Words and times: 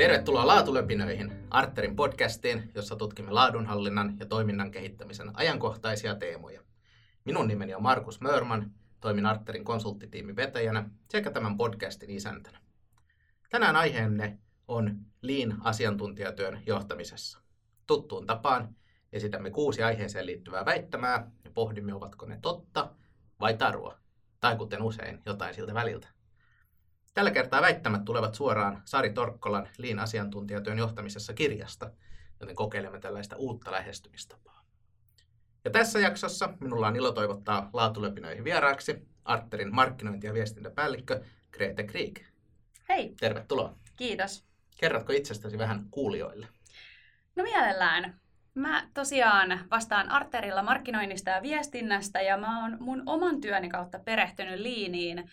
Tervetuloa 0.00 0.46
Laatulepinöihin, 0.46 1.32
Arterin 1.50 1.96
podcastiin, 1.96 2.70
jossa 2.74 2.96
tutkimme 2.96 3.30
laadunhallinnan 3.30 4.16
ja 4.20 4.26
toiminnan 4.26 4.70
kehittämisen 4.70 5.30
ajankohtaisia 5.34 6.14
teemoja. 6.14 6.62
Minun 7.24 7.48
nimeni 7.48 7.74
on 7.74 7.82
Markus 7.82 8.20
Mörman, 8.20 8.70
toimin 9.00 9.26
Arterin 9.26 9.64
konsulttitiimin 9.64 10.36
vetäjänä 10.36 10.90
sekä 11.08 11.30
tämän 11.30 11.56
podcastin 11.56 12.10
isäntänä. 12.10 12.58
Tänään 13.50 13.76
aiheemme 13.76 14.38
on 14.68 14.96
Lean-asiantuntijatyön 15.22 16.62
johtamisessa. 16.66 17.40
Tuttuun 17.86 18.26
tapaan 18.26 18.76
esitämme 19.12 19.50
kuusi 19.50 19.82
aiheeseen 19.82 20.26
liittyvää 20.26 20.64
väittämää 20.64 21.30
ja 21.44 21.50
pohdimme, 21.50 21.94
ovatko 21.94 22.26
ne 22.26 22.38
totta 22.42 22.90
vai 23.40 23.54
tarua, 23.54 23.98
tai 24.40 24.56
kuten 24.56 24.82
usein 24.82 25.22
jotain 25.26 25.54
siltä 25.54 25.74
väliltä. 25.74 26.08
Tällä 27.20 27.30
kertaa 27.30 27.62
väittämät 27.62 28.04
tulevat 28.04 28.34
suoraan 28.34 28.82
Sari 28.84 29.10
Torkkolan 29.12 29.68
Liin 29.78 29.98
asiantuntijatyön 29.98 30.78
johtamisessa 30.78 31.32
kirjasta, 31.32 31.90
joten 32.40 32.56
kokeilemme 32.56 33.00
tällaista 33.00 33.36
uutta 33.36 33.72
lähestymistapaa. 33.72 34.64
Ja 35.64 35.70
tässä 35.70 35.98
jaksossa 35.98 36.52
minulla 36.60 36.86
on 36.86 36.96
ilo 36.96 37.12
toivottaa 37.12 37.70
laatulepinöihin 37.72 38.44
vieraaksi 38.44 39.08
Arterin 39.24 39.74
markkinointi- 39.74 40.26
ja 40.26 40.34
viestintäpäällikkö 40.34 41.24
Grete 41.52 41.82
Krieg. 41.82 42.18
Hei! 42.88 43.14
Tervetuloa. 43.20 43.74
Kiitos. 43.96 44.44
Kerrotko 44.80 45.12
itsestäsi 45.12 45.58
vähän 45.58 45.84
kuulijoille? 45.90 46.48
No 47.36 47.42
mielellään. 47.42 48.20
Mä 48.54 48.88
tosiaan 48.94 49.60
vastaan 49.70 50.08
Arterilla 50.08 50.62
markkinoinnista 50.62 51.30
ja 51.30 51.42
viestinnästä 51.42 52.20
ja 52.20 52.36
mä 52.36 52.62
oon 52.62 52.76
mun 52.80 53.02
oman 53.06 53.40
työni 53.40 53.68
kautta 53.68 53.98
perehtynyt 53.98 54.60
liiniin 54.60 55.30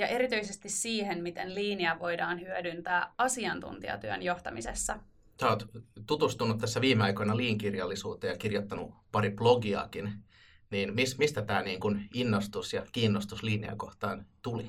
ja 0.00 0.06
erityisesti 0.06 0.68
siihen, 0.68 1.22
miten 1.22 1.54
liinia 1.54 1.98
voidaan 1.98 2.40
hyödyntää 2.40 3.12
asiantuntijatyön 3.18 4.22
johtamisessa. 4.22 4.98
Sä 5.40 5.48
oot 5.48 5.68
tutustunut 6.06 6.58
tässä 6.58 6.80
viime 6.80 7.04
aikoina 7.04 7.36
liinkirjallisuuteen 7.36 8.30
ja 8.30 8.38
kirjoittanut 8.38 8.94
pari 9.12 9.30
blogiakin. 9.30 10.12
Niin 10.70 10.94
mistä 11.18 11.42
tämä 11.42 11.62
niin 11.62 11.80
kun 11.80 12.00
innostus 12.14 12.72
ja 12.72 12.86
kiinnostus 12.92 13.42
linjan 13.42 13.78
kohtaan 13.78 14.26
tuli? 14.42 14.66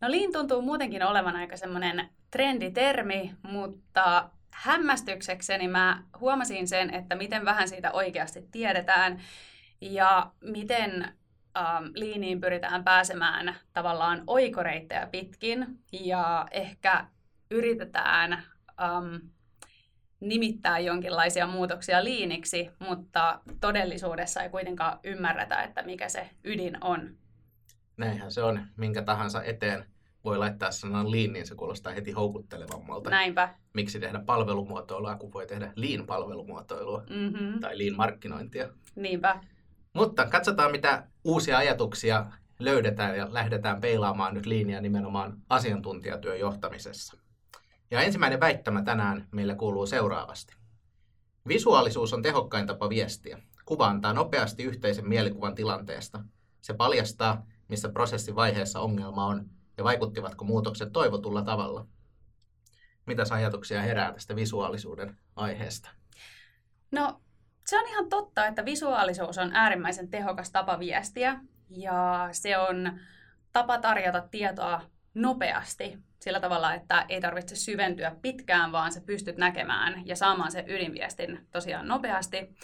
No 0.00 0.10
liin 0.10 0.32
tuntuu 0.32 0.62
muutenkin 0.62 1.02
olevan 1.02 1.36
aika 1.36 1.56
semmoinen 1.56 2.08
trenditermi, 2.30 3.34
mutta 3.42 4.30
hämmästyksekseni 4.50 5.68
mä 5.68 6.04
huomasin 6.20 6.68
sen, 6.68 6.94
että 6.94 7.14
miten 7.14 7.44
vähän 7.44 7.68
siitä 7.68 7.92
oikeasti 7.92 8.48
tiedetään 8.52 9.20
ja 9.80 10.32
miten 10.40 11.19
ähm, 11.56 11.84
liiniin 11.94 12.40
pyritään 12.40 12.84
pääsemään 12.84 13.56
tavallaan 13.72 14.22
oikoreittejä 14.26 15.06
pitkin 15.06 15.78
ja 15.92 16.48
ehkä 16.50 17.06
yritetään 17.50 18.32
ähm, 18.82 19.14
nimittää 20.20 20.78
jonkinlaisia 20.78 21.46
muutoksia 21.46 22.04
liiniksi, 22.04 22.70
mutta 22.78 23.40
todellisuudessa 23.60 24.42
ei 24.42 24.48
kuitenkaan 24.48 24.98
ymmärretä, 25.04 25.62
että 25.62 25.82
mikä 25.82 26.08
se 26.08 26.30
ydin 26.44 26.78
on. 26.80 27.16
Näinhän 27.96 28.32
se 28.32 28.42
on, 28.42 28.66
minkä 28.76 29.02
tahansa 29.02 29.42
eteen 29.42 29.84
voi 30.24 30.38
laittaa 30.38 30.70
sanan 30.70 31.10
lean, 31.10 31.32
niin 31.32 31.46
se 31.46 31.54
kuulostaa 31.54 31.92
heti 31.92 32.12
houkuttelevammalta. 32.12 33.10
Näinpä. 33.10 33.54
Miksi 33.74 34.00
tehdä 34.00 34.20
palvelumuotoilua, 34.26 35.16
kun 35.16 35.32
voi 35.32 35.46
tehdä 35.46 35.72
lean-palvelumuotoilua 35.76 37.04
mm-hmm. 37.10 37.60
tai 37.60 37.78
lean-markkinointia. 37.78 38.68
Niinpä. 38.96 39.40
Mutta 39.92 40.26
katsotaan, 40.26 40.70
mitä 40.70 41.06
uusia 41.24 41.58
ajatuksia 41.58 42.26
löydetään 42.58 43.16
ja 43.16 43.34
lähdetään 43.34 43.80
peilaamaan 43.80 44.34
nyt 44.34 44.46
linjaa 44.46 44.80
nimenomaan 44.80 45.42
asiantuntijatyön 45.48 46.40
johtamisessa. 46.40 47.16
Ja 47.90 48.00
ensimmäinen 48.00 48.40
väittämä 48.40 48.82
tänään 48.82 49.28
meille 49.30 49.54
kuuluu 49.54 49.86
seuraavasti. 49.86 50.54
Visuaalisuus 51.48 52.12
on 52.12 52.22
tehokkain 52.22 52.66
tapa 52.66 52.88
viestiä. 52.88 53.42
Kuva 53.64 53.86
antaa 53.86 54.12
nopeasti 54.12 54.62
yhteisen 54.62 55.08
mielikuvan 55.08 55.54
tilanteesta. 55.54 56.24
Se 56.62 56.74
paljastaa, 56.74 57.46
missä 57.68 57.88
prosessin 57.88 58.36
vaiheessa 58.36 58.80
ongelma 58.80 59.26
on 59.26 59.50
ja 59.78 59.84
vaikuttivatko 59.84 60.44
muutokset 60.44 60.92
toivotulla 60.92 61.42
tavalla. 61.42 61.86
Mitä 63.06 63.22
ajatuksia 63.30 63.82
herää 63.82 64.12
tästä 64.12 64.36
visuaalisuuden 64.36 65.18
aiheesta? 65.36 65.90
No 66.90 67.20
se 67.70 67.78
on 67.78 67.88
ihan 67.88 68.08
totta, 68.08 68.46
että 68.46 68.64
visuaalisuus 68.64 69.38
on 69.38 69.50
äärimmäisen 69.52 70.08
tehokas 70.08 70.50
tapa 70.50 70.78
viestiä 70.78 71.40
ja 71.68 72.28
se 72.32 72.58
on 72.58 73.00
tapa 73.52 73.78
tarjota 73.78 74.20
tietoa 74.30 74.82
nopeasti 75.14 75.98
sillä 76.20 76.40
tavalla, 76.40 76.74
että 76.74 77.04
ei 77.08 77.20
tarvitse 77.20 77.56
syventyä 77.56 78.16
pitkään, 78.22 78.72
vaan 78.72 78.92
sä 78.92 79.00
pystyt 79.00 79.36
näkemään 79.36 80.06
ja 80.06 80.16
saamaan 80.16 80.52
sen 80.52 80.70
ydinviestin 80.70 81.46
tosiaan 81.52 81.88
nopeasti. 81.88 82.54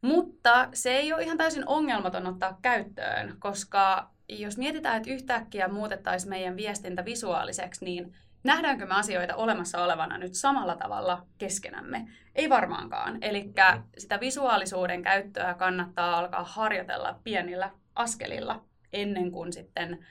Mutta 0.00 0.68
se 0.72 0.90
ei 0.90 1.12
ole 1.12 1.22
ihan 1.22 1.38
täysin 1.38 1.66
ongelmaton 1.66 2.26
ottaa 2.26 2.58
käyttöön, 2.62 3.36
koska 3.38 4.10
jos 4.28 4.58
mietitään, 4.58 4.96
että 4.96 5.10
yhtäkkiä 5.10 5.68
muutettaisiin 5.68 6.30
meidän 6.30 6.56
viestintä 6.56 7.04
visuaaliseksi, 7.04 7.84
niin 7.84 8.14
nähdäänkö 8.48 8.86
me 8.86 8.94
asioita 8.94 9.36
olemassa 9.36 9.84
olevana 9.84 10.18
nyt 10.18 10.34
samalla 10.34 10.76
tavalla 10.76 11.26
keskenämme? 11.38 12.08
Ei 12.34 12.48
varmaankaan. 12.48 13.18
Eli 13.22 13.42
mm-hmm. 13.42 13.82
sitä 13.98 14.20
visuaalisuuden 14.20 15.02
käyttöä 15.02 15.54
kannattaa 15.54 16.18
alkaa 16.18 16.44
harjoitella 16.44 17.20
pienillä 17.24 17.70
askelilla 17.94 18.64
ennen 18.92 19.30
kuin 19.30 19.52
sitten 19.52 20.06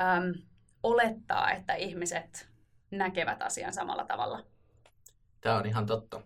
äm, 0.00 0.34
olettaa, 0.82 1.50
että 1.50 1.74
ihmiset 1.74 2.48
näkevät 2.90 3.42
asian 3.42 3.72
samalla 3.72 4.04
tavalla. 4.04 4.44
Tämä 5.40 5.56
on 5.56 5.66
ihan 5.66 5.86
totta. 5.86 6.20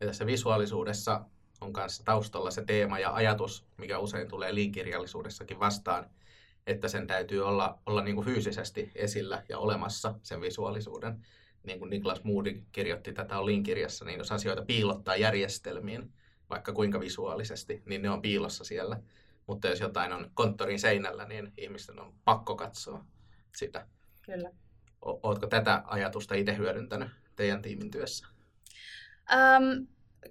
Ja 0.00 0.06
tässä 0.06 0.26
visuaalisuudessa 0.26 1.24
on 1.60 1.72
kanssa 1.72 2.04
taustalla 2.04 2.50
se 2.50 2.64
teema 2.64 2.98
ja 2.98 3.14
ajatus, 3.14 3.66
mikä 3.76 3.98
usein 3.98 4.28
tulee 4.28 4.54
liinkirjallisuudessakin 4.54 5.60
vastaan– 5.60 6.06
että 6.66 6.88
sen 6.88 7.06
täytyy 7.06 7.46
olla, 7.46 7.78
olla 7.86 8.02
niin 8.02 8.14
kuin 8.14 8.24
fyysisesti 8.24 8.90
esillä 8.94 9.42
ja 9.48 9.58
olemassa 9.58 10.14
sen 10.22 10.40
visuaalisuuden. 10.40 11.26
Niin 11.62 11.78
kuin 11.78 11.90
Niklas 11.90 12.24
Moody 12.24 12.62
kirjoitti 12.72 13.12
tätä 13.12 13.38
Olin 13.38 13.62
kirjassa, 13.62 14.04
niin 14.04 14.18
jos 14.18 14.32
asioita 14.32 14.62
piilottaa 14.62 15.16
järjestelmiin, 15.16 16.12
vaikka 16.50 16.72
kuinka 16.72 17.00
visuaalisesti, 17.00 17.82
niin 17.86 18.02
ne 18.02 18.10
on 18.10 18.22
piilossa 18.22 18.64
siellä. 18.64 19.00
Mutta 19.46 19.68
jos 19.68 19.80
jotain 19.80 20.12
on 20.12 20.30
konttorin 20.34 20.80
seinällä, 20.80 21.24
niin 21.24 21.52
ihmisten 21.56 21.98
on 21.98 22.14
pakko 22.24 22.56
katsoa 22.56 23.04
sitä. 23.56 23.86
Kyllä. 24.22 24.50
Oletko 25.02 25.46
tätä 25.46 25.82
ajatusta 25.86 26.34
itse 26.34 26.56
hyödyntänyt 26.56 27.08
teidän 27.36 27.62
tiimin 27.62 27.90
työssä? 27.90 28.26
Ähm, 29.32 29.84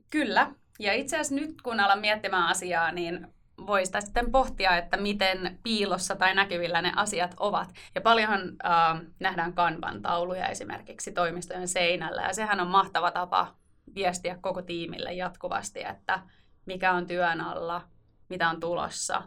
kyllä. 0.10 0.56
Ja 0.80 0.94
itse 0.94 1.16
asiassa 1.16 1.36
nyt 1.36 1.62
kun 1.62 1.80
alan 1.80 2.00
miettimään 2.00 2.48
asiaa, 2.48 2.92
niin 2.92 3.28
voi 3.68 3.86
sitä 3.86 4.02
sitten 4.02 4.32
pohtia, 4.32 4.78
että 4.78 4.98
miten 4.98 5.60
piilossa 5.64 6.16
tai 6.16 6.36
näkyvillä 6.36 6.82
ne 6.82 6.92
asiat 6.96 7.36
ovat. 7.38 7.74
Ja 7.96 8.02
paljonhan 8.02 8.42
äh, 8.42 9.02
nähdään 9.20 9.54
kanban-tauluja 9.54 10.48
esimerkiksi 10.48 11.12
toimistojen 11.12 11.68
seinällä, 11.68 12.22
ja 12.22 12.34
sehän 12.34 12.60
on 12.60 12.68
mahtava 12.68 13.12
tapa 13.12 13.56
viestiä 13.96 14.38
koko 14.42 14.62
tiimille 14.62 15.14
jatkuvasti, 15.14 15.84
että 15.84 16.20
mikä 16.66 16.92
on 16.94 17.08
työn 17.08 17.42
alla, 17.42 17.82
mitä 18.30 18.50
on 18.50 18.60
tulossa 18.60 19.22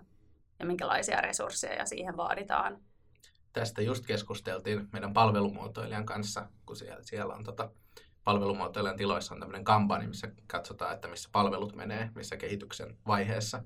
ja 0.59 0.67
minkälaisia 0.67 1.21
resursseja 1.21 1.87
siihen 1.87 2.17
vaaditaan. 2.17 2.79
Tästä 3.53 3.83
just 3.83 4.07
keskusteltiin 4.07 4.89
meidän 4.93 5.13
palvelumuotoilijan 5.13 6.07
kanssa, 6.07 6.49
kun 6.67 6.77
siellä, 6.77 7.03
siellä 7.03 7.35
on 7.35 7.45
tota, 7.45 7.71
palvelumuotoilijan 8.25 8.97
tiloissa 8.97 9.35
on 9.35 9.41
tämmöinen 9.41 9.65
kampanja, 9.65 10.09
missä 10.09 10.29
katsotaan, 10.47 10.95
että 10.95 11.09
missä 11.09 11.29
palvelut 11.33 11.75
menee, 11.75 12.11
missä 12.15 12.37
kehityksen 12.37 12.97
vaiheessa. 13.07 13.63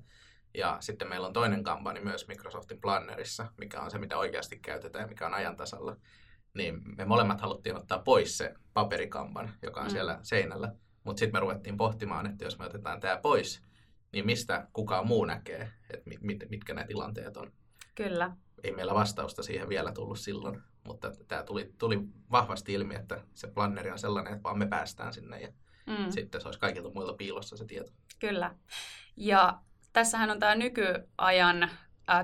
Ja 0.53 0.77
sitten 0.79 1.09
meillä 1.09 1.27
on 1.27 1.33
toinen 1.33 1.63
kampanja 1.63 2.01
myös 2.01 2.27
Microsoftin 2.27 2.81
Plannerissa, 2.81 3.51
mikä 3.57 3.81
on 3.81 3.91
se, 3.91 3.97
mitä 3.97 4.17
oikeasti 4.17 4.59
käytetään 4.59 5.03
ja 5.03 5.07
mikä 5.07 5.27
on 5.27 5.33
ajantasalla. 5.33 5.95
Niin 6.53 6.81
me 6.97 7.05
molemmat 7.05 7.41
haluttiin 7.41 7.75
ottaa 7.75 7.99
pois 7.99 8.37
se 8.37 8.53
paperikampan, 8.73 9.53
joka 9.61 9.79
on 9.79 9.87
mm. 9.87 9.91
siellä 9.91 10.19
seinällä. 10.21 10.75
Mutta 11.03 11.19
sitten 11.19 11.35
me 11.35 11.39
ruvettiin 11.39 11.77
pohtimaan, 11.77 12.25
että 12.25 12.43
jos 12.43 12.59
me 12.59 12.65
otetaan 12.65 12.99
tämä 12.99 13.17
pois, 13.17 13.63
niin 14.11 14.25
mistä 14.25 14.67
kukaan 14.73 15.07
muu 15.07 15.25
näkee, 15.25 15.71
että 15.93 16.09
mit, 16.21 16.49
mitkä 16.49 16.73
nämä 16.73 16.87
tilanteet 16.87 17.37
on. 17.37 17.51
Kyllä. 17.95 18.31
Ei 18.63 18.71
meillä 18.71 18.93
vastausta 18.93 19.43
siihen 19.43 19.69
vielä 19.69 19.91
tullut 19.91 20.19
silloin, 20.19 20.61
mutta 20.87 21.11
tämä 21.27 21.43
tuli, 21.43 21.73
tuli 21.77 21.99
vahvasti 22.31 22.73
ilmi, 22.73 22.95
että 22.95 23.23
se 23.33 23.47
planneri 23.47 23.91
on 23.91 23.99
sellainen, 23.99 24.33
että 24.33 24.43
vaan 24.43 24.57
me 24.57 24.67
päästään 24.67 25.13
sinne 25.13 25.41
ja 25.41 25.53
mm. 25.87 26.11
sitten 26.11 26.41
se 26.41 26.47
olisi 26.47 26.59
kaikilta 26.59 26.89
muilta 26.89 27.13
piilossa 27.13 27.57
se 27.57 27.65
tieto. 27.65 27.91
Kyllä. 28.19 28.55
Ja 29.17 29.59
tässähän 29.93 30.31
on 30.31 30.39
tämä 30.39 30.55
nykyajan 30.55 31.69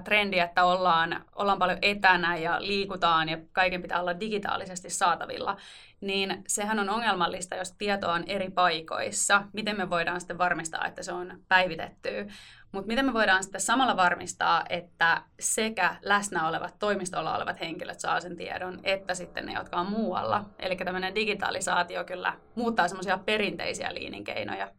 trendi, 0.04 0.40
että 0.40 0.64
ollaan, 0.64 1.26
ollaan 1.36 1.60
paljon 1.60 1.80
etänä 1.82 2.38
ja 2.38 2.58
liikutaan 2.60 3.30
ja 3.30 3.38
kaiken 3.52 3.82
pitää 3.82 4.00
olla 4.00 4.20
digitaalisesti 4.20 4.90
saatavilla, 4.90 5.58
niin 6.02 6.44
sehän 6.48 6.80
on 6.80 6.90
ongelmallista, 6.90 7.56
jos 7.56 7.72
tieto 7.72 8.10
on 8.10 8.24
eri 8.28 8.50
paikoissa. 8.50 9.44
Miten 9.54 9.78
me 9.78 9.90
voidaan 9.90 10.22
sitten 10.22 10.38
varmistaa, 10.38 10.86
että 10.86 11.04
se 11.04 11.12
on 11.12 11.40
päivitetty? 11.48 12.28
Mutta 12.72 12.88
miten 12.88 13.06
me 13.06 13.14
voidaan 13.14 13.44
sitten 13.44 13.62
samalla 13.62 13.98
varmistaa, 13.98 14.64
että 14.70 15.22
sekä 15.40 15.96
läsnä 16.02 16.48
olevat, 16.48 16.80
toimistolla 16.80 17.36
olevat 17.36 17.60
henkilöt 17.60 18.00
saa 18.00 18.20
sen 18.20 18.36
tiedon, 18.36 18.80
että 18.84 19.16
sitten 19.16 19.46
ne, 19.46 19.54
jotka 19.54 19.80
on 19.80 19.92
muualla. 19.92 20.46
Eli 20.60 20.76
tämmöinen 20.76 21.16
digitalisaatio 21.16 22.04
kyllä 22.04 22.34
muuttaa 22.56 22.88
semmoisia 22.88 23.18
perinteisiä 23.18 23.94
liininkeinoja. 23.94 24.72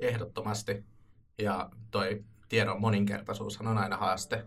Ehdottomasti. 0.00 0.84
Ja 1.38 1.70
toi 1.90 2.24
tiedon 2.48 2.80
moninkertaisuus 2.80 3.60
on 3.60 3.78
aina 3.78 3.96
haaste. 3.96 4.46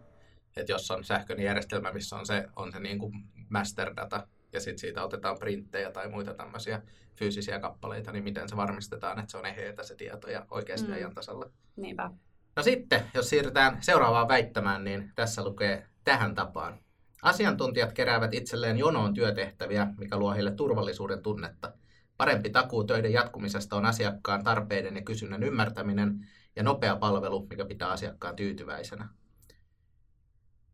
Että 0.57 0.71
jos 0.71 0.91
on 0.91 1.03
sähköinen 1.03 1.45
järjestelmä, 1.45 1.91
missä 1.91 2.15
on 2.15 2.25
se, 2.25 2.47
on 2.55 2.71
se 2.71 2.79
niin 2.79 2.99
kuin 2.99 3.13
master 3.49 3.95
data, 3.95 4.27
ja 4.53 4.59
sitten 4.59 4.79
siitä 4.79 5.03
otetaan 5.03 5.37
printtejä 5.39 5.91
tai 5.91 6.09
muita 6.09 6.33
tämmöisiä 6.33 6.81
fyysisiä 7.15 7.59
kappaleita, 7.59 8.11
niin 8.11 8.23
miten 8.23 8.49
se 8.49 8.57
varmistetaan, 8.57 9.19
että 9.19 9.31
se 9.31 9.37
on 9.37 9.45
eheetä 9.45 9.83
se 9.83 9.95
tieto 9.95 10.29
ja 10.29 10.45
oikeasti 10.51 10.87
mm. 10.87 10.93
ajan 10.93 11.13
tasalla. 11.13 11.49
Niinpä. 11.75 12.11
No 12.55 12.63
sitten, 12.63 13.01
jos 13.13 13.29
siirrytään 13.29 13.77
seuraavaan 13.81 14.27
väittämään, 14.27 14.83
niin 14.83 15.11
tässä 15.15 15.43
lukee 15.43 15.87
tähän 16.03 16.35
tapaan. 16.35 16.79
Asiantuntijat 17.21 17.93
keräävät 17.93 18.33
itselleen 18.33 18.77
jonoon 18.77 19.13
työtehtäviä, 19.13 19.87
mikä 19.97 20.17
luo 20.17 20.33
heille 20.33 20.51
turvallisuuden 20.51 21.21
tunnetta. 21.21 21.73
Parempi 22.17 22.49
takuu 22.49 22.83
töiden 22.83 23.13
jatkumisesta 23.13 23.75
on 23.75 23.85
asiakkaan 23.85 24.43
tarpeiden 24.43 24.95
ja 24.95 25.01
kysynnän 25.01 25.43
ymmärtäminen 25.43 26.27
ja 26.55 26.63
nopea 26.63 26.95
palvelu, 26.95 27.47
mikä 27.49 27.65
pitää 27.65 27.89
asiakkaan 27.89 28.35
tyytyväisenä. 28.35 29.09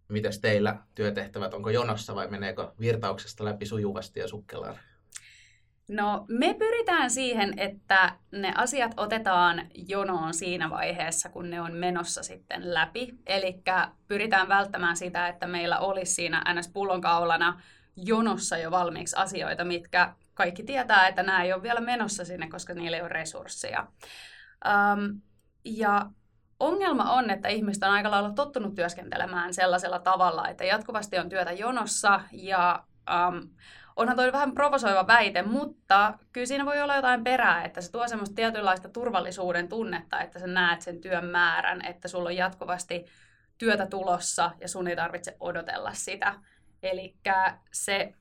Mites 0.07 0.39
teillä 0.39 0.77
työtehtävät, 0.95 1.53
onko 1.53 1.69
jonossa 1.69 2.15
vai 2.15 2.27
meneekö 2.27 2.71
virtauksesta 2.79 3.45
läpi 3.45 3.65
sujuvasti 3.65 4.19
ja 4.19 4.27
sukkelaan? 4.27 4.79
No 5.89 6.25
me 6.29 6.53
pyritään 6.53 7.09
siihen, 7.11 7.59
että 7.59 8.17
ne 8.31 8.53
asiat 8.55 8.91
otetaan 8.97 9.67
jonoon 9.73 10.33
siinä 10.33 10.69
vaiheessa, 10.69 11.29
kun 11.29 11.49
ne 11.49 11.61
on 11.61 11.73
menossa 11.73 12.23
sitten 12.23 12.73
läpi. 12.73 13.13
Eli 13.25 13.61
pyritään 14.07 14.49
välttämään 14.49 14.97
sitä, 14.97 15.27
että 15.27 15.47
meillä 15.47 15.79
olisi 15.79 16.13
siinä 16.13 16.43
ns. 16.53 16.67
pullonkaulana 16.67 17.61
jonossa 17.95 18.57
jo 18.57 18.71
valmiiksi 18.71 19.15
asioita, 19.15 19.63
mitkä 19.63 20.13
kaikki 20.33 20.63
tietää, 20.63 21.07
että 21.07 21.23
nämä 21.23 21.43
ei 21.43 21.53
ole 21.53 21.63
vielä 21.63 21.81
menossa 21.81 22.25
sinne, 22.25 22.49
koska 22.49 22.73
niillä 22.73 22.97
ei 22.97 23.01
ole 23.01 23.09
resursseja. 23.09 23.87
Um, 24.65 25.21
ja 25.67 26.09
ongelma 26.59 27.11
on, 27.11 27.29
että 27.29 27.47
ihmiset 27.47 27.83
on 27.83 27.89
aika 27.89 28.11
lailla 28.11 28.31
tottunut 28.31 28.75
työskentelemään 28.75 29.53
sellaisella 29.53 29.99
tavalla, 29.99 30.47
että 30.47 30.63
jatkuvasti 30.63 31.17
on 31.17 31.29
työtä 31.29 31.51
jonossa 31.51 32.21
ja 32.31 32.83
um, 33.29 33.49
onhan 33.95 34.17
toi 34.17 34.31
vähän 34.31 34.51
provosoiva 34.51 35.07
väite, 35.07 35.41
mutta 35.41 36.19
kyllä 36.33 36.47
siinä 36.47 36.65
voi 36.65 36.81
olla 36.81 36.95
jotain 36.95 37.23
perää, 37.23 37.63
että 37.63 37.81
se 37.81 37.91
tuo 37.91 38.07
semmoista 38.07 38.35
tietynlaista 38.35 38.89
turvallisuuden 38.89 39.69
tunnetta, 39.69 40.21
että 40.21 40.39
sä 40.39 40.47
näet 40.47 40.81
sen 40.81 41.01
työn 41.01 41.25
määrän, 41.25 41.85
että 41.85 42.07
sulla 42.07 42.29
on 42.29 42.35
jatkuvasti 42.35 43.05
työtä 43.57 43.85
tulossa 43.85 44.51
ja 44.61 44.67
sun 44.67 44.87
ei 44.87 44.95
tarvitse 44.95 45.37
odotella 45.39 45.93
sitä. 45.93 46.35
Eli 46.83 47.15
se 47.71 48.13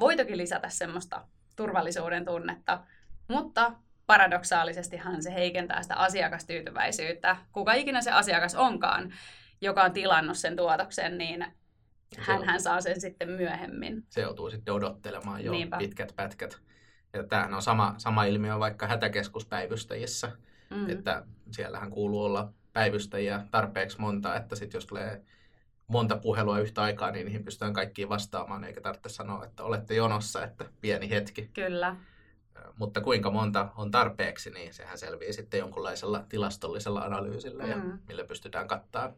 voi 0.00 0.16
toki 0.16 0.36
lisätä 0.36 0.68
semmoista 0.68 1.24
turvallisuuden 1.56 2.24
tunnetta, 2.24 2.80
mutta 3.28 3.72
paradoksaalisestihan 4.08 5.22
se 5.22 5.34
heikentää 5.34 5.82
sitä 5.82 5.94
asiakastyytyväisyyttä. 5.94 7.36
Kuka 7.52 7.72
ikinä 7.72 8.00
se 8.00 8.10
asiakas 8.10 8.54
onkaan, 8.54 9.12
joka 9.60 9.82
on 9.82 9.92
tilannut 9.92 10.36
sen 10.38 10.56
tuotoksen, 10.56 11.18
niin 11.18 11.46
hän, 12.18 12.44
hän 12.44 12.60
saa 12.60 12.80
sen 12.80 13.00
sitten 13.00 13.30
myöhemmin. 13.30 14.04
Se 14.08 14.20
joutuu 14.20 14.50
sitten 14.50 14.74
odottelemaan 14.74 15.44
jo 15.44 15.52
Niinpä. 15.52 15.76
pitkät 15.76 16.12
pätkät. 16.16 16.58
Ja 17.12 17.24
tämähän 17.24 17.54
on 17.54 17.62
sama, 17.62 17.94
sama 17.98 18.24
ilmiö 18.24 18.58
vaikka 18.58 18.86
hätäkeskuspäivystäjissä, 18.86 20.32
mm. 20.70 20.90
että 20.90 21.24
siellähän 21.50 21.90
kuuluu 21.90 22.24
olla 22.24 22.52
päivystäjiä 22.72 23.46
tarpeeksi 23.50 24.00
monta, 24.00 24.36
että 24.36 24.56
sitten 24.56 24.76
jos 24.76 24.86
tulee 24.86 25.22
monta 25.86 26.16
puhelua 26.16 26.58
yhtä 26.58 26.82
aikaa, 26.82 27.10
niin 27.10 27.26
niihin 27.26 27.44
pystytään 27.44 27.72
kaikkiin 27.72 28.08
vastaamaan, 28.08 28.64
eikä 28.64 28.80
tarvitse 28.80 29.08
sanoa, 29.08 29.44
että 29.44 29.62
olette 29.62 29.94
jonossa, 29.94 30.44
että 30.44 30.64
pieni 30.80 31.10
hetki. 31.10 31.50
Kyllä. 31.54 31.96
Mutta 32.76 33.00
kuinka 33.00 33.30
monta 33.30 33.68
on 33.76 33.90
tarpeeksi, 33.90 34.50
niin 34.50 34.74
sehän 34.74 34.98
selviää 34.98 35.32
sitten 35.32 35.58
jonkunlaisella 35.58 36.24
tilastollisella 36.28 37.00
analyysillä, 37.00 37.64
mm. 37.64 37.70
ja 37.70 37.76
millä 38.08 38.24
pystytään 38.24 38.68
kattaa 38.68 39.12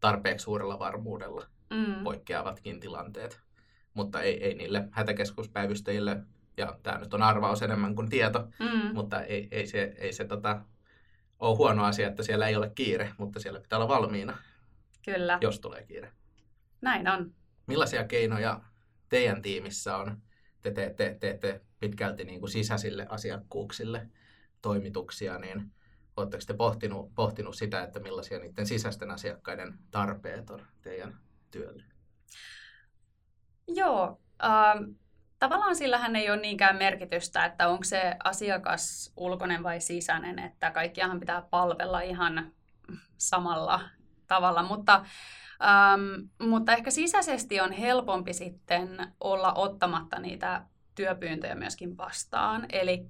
tarpeeksi 0.00 0.44
suurella 0.44 0.78
varmuudella 0.78 1.46
mm. 1.70 2.04
poikkeavatkin 2.04 2.80
tilanteet. 2.80 3.40
Mutta 3.94 4.22
ei, 4.22 4.44
ei 4.44 4.54
niille 4.54 4.88
hätäkeskuspäivystäjille, 4.90 6.16
ja 6.56 6.78
tämä 6.82 6.98
nyt 6.98 7.14
on 7.14 7.22
arvaus 7.22 7.62
enemmän 7.62 7.94
kuin 7.94 8.08
tieto, 8.08 8.48
mm. 8.58 8.94
mutta 8.94 9.22
ei, 9.22 9.48
ei 9.50 9.66
se, 9.66 9.94
ei 9.98 10.12
se 10.12 10.24
tota, 10.24 10.60
ole 11.38 11.56
huono 11.56 11.84
asia, 11.84 12.08
että 12.08 12.22
siellä 12.22 12.48
ei 12.48 12.56
ole 12.56 12.72
kiire, 12.74 13.12
mutta 13.18 13.40
siellä 13.40 13.60
pitää 13.60 13.78
olla 13.78 13.88
valmiina, 13.88 14.38
Kyllä. 15.04 15.38
jos 15.40 15.60
tulee 15.60 15.84
kiire. 15.84 16.12
Näin 16.80 17.08
on. 17.08 17.34
Millaisia 17.66 18.04
keinoja 18.04 18.60
teidän 19.08 19.42
tiimissä 19.42 19.96
on? 19.96 20.22
Te 20.62 20.70
teette, 20.70 21.16
te, 21.20 21.38
te, 21.40 21.60
pitkälti 21.80 22.24
niin 22.24 22.40
kuin 22.40 22.50
sisäisille 22.50 23.06
asiakkuuksille 23.08 24.08
toimituksia, 24.62 25.38
niin 25.38 25.72
oletteko 26.16 26.42
te 26.46 26.54
pohtinut, 26.54 27.14
pohtinut 27.14 27.54
sitä, 27.54 27.82
että 27.82 28.00
millaisia 28.00 28.38
niiden 28.38 28.66
sisäisten 28.66 29.10
asiakkaiden 29.10 29.78
tarpeet 29.90 30.50
on 30.50 30.66
teidän 30.82 31.18
työlle? 31.50 31.84
Joo, 33.68 34.20
äh, 34.44 34.94
tavallaan 35.38 35.76
sillähän 35.76 36.16
ei 36.16 36.30
ole 36.30 36.40
niinkään 36.40 36.76
merkitystä, 36.76 37.44
että 37.44 37.68
onko 37.68 37.84
se 37.84 38.16
asiakas 38.24 39.12
ulkoinen 39.16 39.62
vai 39.62 39.80
sisäinen, 39.80 40.38
että 40.38 40.70
kaikkiahan 40.70 41.20
pitää 41.20 41.42
palvella 41.42 42.00
ihan 42.00 42.52
samalla 43.16 43.80
tavalla, 44.26 44.62
mutta, 44.62 45.04
ähm, 45.62 46.48
mutta 46.48 46.72
ehkä 46.72 46.90
sisäisesti 46.90 47.60
on 47.60 47.72
helpompi 47.72 48.32
sitten 48.32 49.12
olla 49.20 49.52
ottamatta 49.52 50.18
niitä 50.18 50.62
työpyyntöjä 50.94 51.54
myöskin 51.54 51.96
vastaan. 51.96 52.66
Eli 52.72 53.06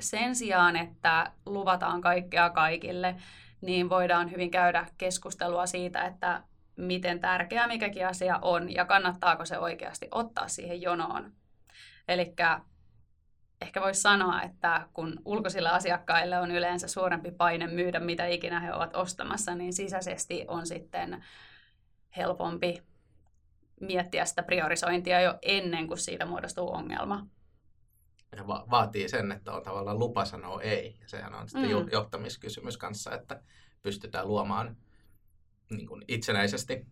sen 0.00 0.36
sijaan, 0.36 0.76
että 0.76 1.32
luvataan 1.46 2.00
kaikkea 2.00 2.50
kaikille, 2.50 3.16
niin 3.60 3.88
voidaan 3.88 4.30
hyvin 4.30 4.50
käydä 4.50 4.86
keskustelua 4.98 5.66
siitä, 5.66 6.04
että 6.04 6.42
miten 6.76 7.20
tärkeä 7.20 7.66
mikäkin 7.66 8.06
asia 8.06 8.38
on 8.42 8.74
ja 8.74 8.84
kannattaako 8.84 9.44
se 9.44 9.58
oikeasti 9.58 10.08
ottaa 10.10 10.48
siihen 10.48 10.82
jonoon. 10.82 11.32
Eli 12.08 12.34
ehkä 13.60 13.80
voisi 13.80 14.00
sanoa, 14.00 14.42
että 14.42 14.88
kun 14.92 15.20
ulkoisilla 15.24 15.70
asiakkailla 15.70 16.38
on 16.38 16.50
yleensä 16.50 16.88
suurempi 16.88 17.30
paine 17.30 17.66
myydä 17.66 18.00
mitä 18.00 18.26
ikinä 18.26 18.60
he 18.60 18.72
ovat 18.72 18.96
ostamassa, 18.96 19.54
niin 19.54 19.72
sisäisesti 19.72 20.44
on 20.48 20.66
sitten 20.66 21.24
helpompi 22.16 22.82
miettiä 23.80 24.24
sitä 24.24 24.42
priorisointia 24.42 25.20
jo 25.20 25.38
ennen 25.42 25.86
kuin 25.86 25.98
siitä 25.98 26.26
muodostuu 26.26 26.70
ongelma. 26.70 27.26
Ja 28.36 28.46
va- 28.46 28.64
vaatii 28.70 29.08
sen, 29.08 29.32
että 29.32 29.52
on 29.52 29.62
tavallaan 29.62 29.98
lupa 29.98 30.24
sanoa 30.24 30.62
ei. 30.62 30.96
Ja 31.00 31.08
sehän 31.08 31.34
on 31.34 31.48
sitten 31.48 31.70
mm. 31.70 31.88
johtamiskysymys 31.92 32.76
kanssa, 32.76 33.12
että 33.14 33.42
pystytään 33.82 34.28
luomaan 34.28 34.76
niin 35.70 35.86
kuin 35.86 36.04
itsenäisesti 36.08 36.86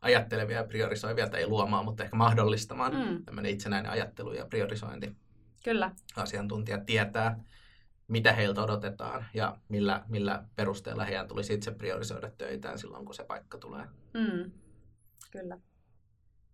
ajattelevia 0.00 0.56
ja 0.56 0.64
priorisoivia, 0.64 1.28
tai 1.28 1.40
ei 1.40 1.46
luomaan, 1.46 1.84
mutta 1.84 2.04
ehkä 2.04 2.16
mahdollistamaan 2.16 2.94
mm. 2.94 3.24
tämmöinen 3.24 3.52
itsenäinen 3.52 3.92
ajattelu 3.92 4.32
ja 4.32 4.46
priorisointi. 4.46 5.16
Kyllä. 5.64 5.90
Asiantuntijat 6.16 6.86
tietää, 6.86 7.44
mitä 8.08 8.32
heiltä 8.32 8.62
odotetaan 8.62 9.26
ja 9.34 9.56
millä, 9.68 10.04
millä 10.08 10.44
perusteella 10.56 11.04
heidän 11.04 11.28
tulisi 11.28 11.54
itse 11.54 11.70
priorisoida 11.70 12.30
töitään 12.30 12.78
silloin, 12.78 13.04
kun 13.04 13.14
se 13.14 13.24
paikka 13.24 13.58
tulee. 13.58 13.84
Mm. 14.14 14.50
Kyllä. 15.40 15.58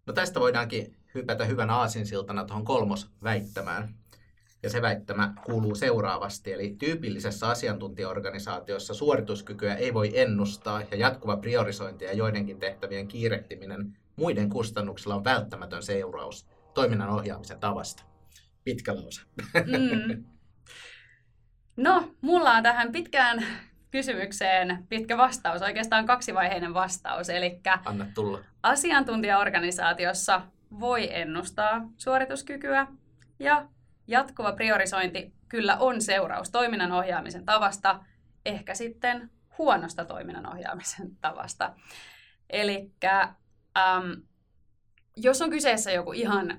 No 0.07 0.13
tästä 0.13 0.41
voidaankin 0.41 0.97
hypätä 1.15 1.45
hyvän 1.45 1.71
aasinsiltana 1.71 2.45
tuohon 2.45 2.65
kolmosväittämään. 2.65 3.95
Ja 4.63 4.71
se 4.71 4.83
väittämä 4.83 5.35
kuuluu 5.45 5.75
seuraavasti, 5.75 6.53
eli 6.53 6.77
tyypillisessä 6.79 7.49
asiantuntijaorganisaatiossa 7.49 8.95
suorituskykyä 8.95 9.75
ei 9.75 9.95
voi 9.95 10.21
ennustaa 10.21 10.83
ja 10.91 10.97
jatkuva 10.97 11.37
priorisointi 11.37 12.05
ja 12.05 12.13
joidenkin 12.13 12.59
tehtävien 12.59 13.09
kiirehtiminen 13.09 13.99
muiden 14.17 14.51
kustannuksella 14.51 15.15
on 15.15 15.25
välttämätön 15.25 15.83
seuraus 15.83 16.47
toiminnan 16.75 17.11
ohjaamisen 17.11 17.61
tavasta. 17.61 18.03
Pitkä 18.65 18.95
lause. 18.95 19.23
Mm. 19.55 20.25
No, 21.77 22.15
mulla 22.21 22.51
on 22.51 22.63
tähän 22.63 22.93
pitkään 22.93 23.47
kysymykseen 23.93 24.87
pitkä 24.89 25.17
vastaus, 25.17 25.63
oikeastaan 25.63 26.07
kaksivaiheinen 26.07 26.75
vastaus. 26.75 27.29
Eli 27.29 27.61
Anna 27.85 28.07
tulla. 28.15 28.41
asiantuntijaorganisaatiossa 28.63 30.43
voi 30.81 31.15
ennustaa 31.15 31.89
suorituskykyä 31.97 32.87
ja 33.39 33.69
Jatkuva 34.07 34.53
priorisointi 34.53 35.33
kyllä 35.49 35.77
on 35.77 36.03
seuraus 36.03 36.51
toiminnan 36.51 36.93
ohjaamisen 36.93 37.45
tavasta, 37.45 38.05
ehkä 38.47 38.75
sitten 38.75 39.31
huonosta 39.59 40.05
toiminnan 40.05 40.53
ohjaamisen 40.53 41.17
tavasta. 41.21 41.75
Eli 42.51 42.91
ähm, 43.77 44.11
jos 45.17 45.43
on 45.43 45.51
kyseessä 45.51 45.91
joku 45.91 46.13
ihan 46.13 46.59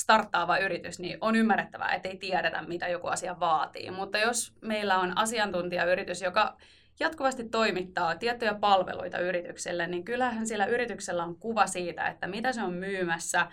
starttaava 0.00 0.58
yritys, 0.58 0.98
niin 0.98 1.18
on 1.20 1.36
ymmärrettävää, 1.36 1.94
että 1.94 2.08
ei 2.08 2.16
tiedetä, 2.16 2.62
mitä 2.62 2.88
joku 2.88 3.06
asia 3.06 3.40
vaatii. 3.40 3.90
Mutta 3.90 4.18
jos 4.18 4.52
meillä 4.60 4.98
on 4.98 5.18
asiantuntijayritys, 5.18 6.22
joka 6.22 6.56
jatkuvasti 7.00 7.48
toimittaa 7.48 8.16
tiettyjä 8.16 8.54
palveluita 8.54 9.18
yritykselle, 9.18 9.86
niin 9.86 10.04
kyllähän 10.04 10.46
siellä 10.46 10.66
yrityksellä 10.66 11.24
on 11.24 11.36
kuva 11.36 11.66
siitä, 11.66 12.06
että 12.06 12.26
mitä 12.26 12.52
se 12.52 12.62
on 12.62 12.72
myymässä 12.72 13.46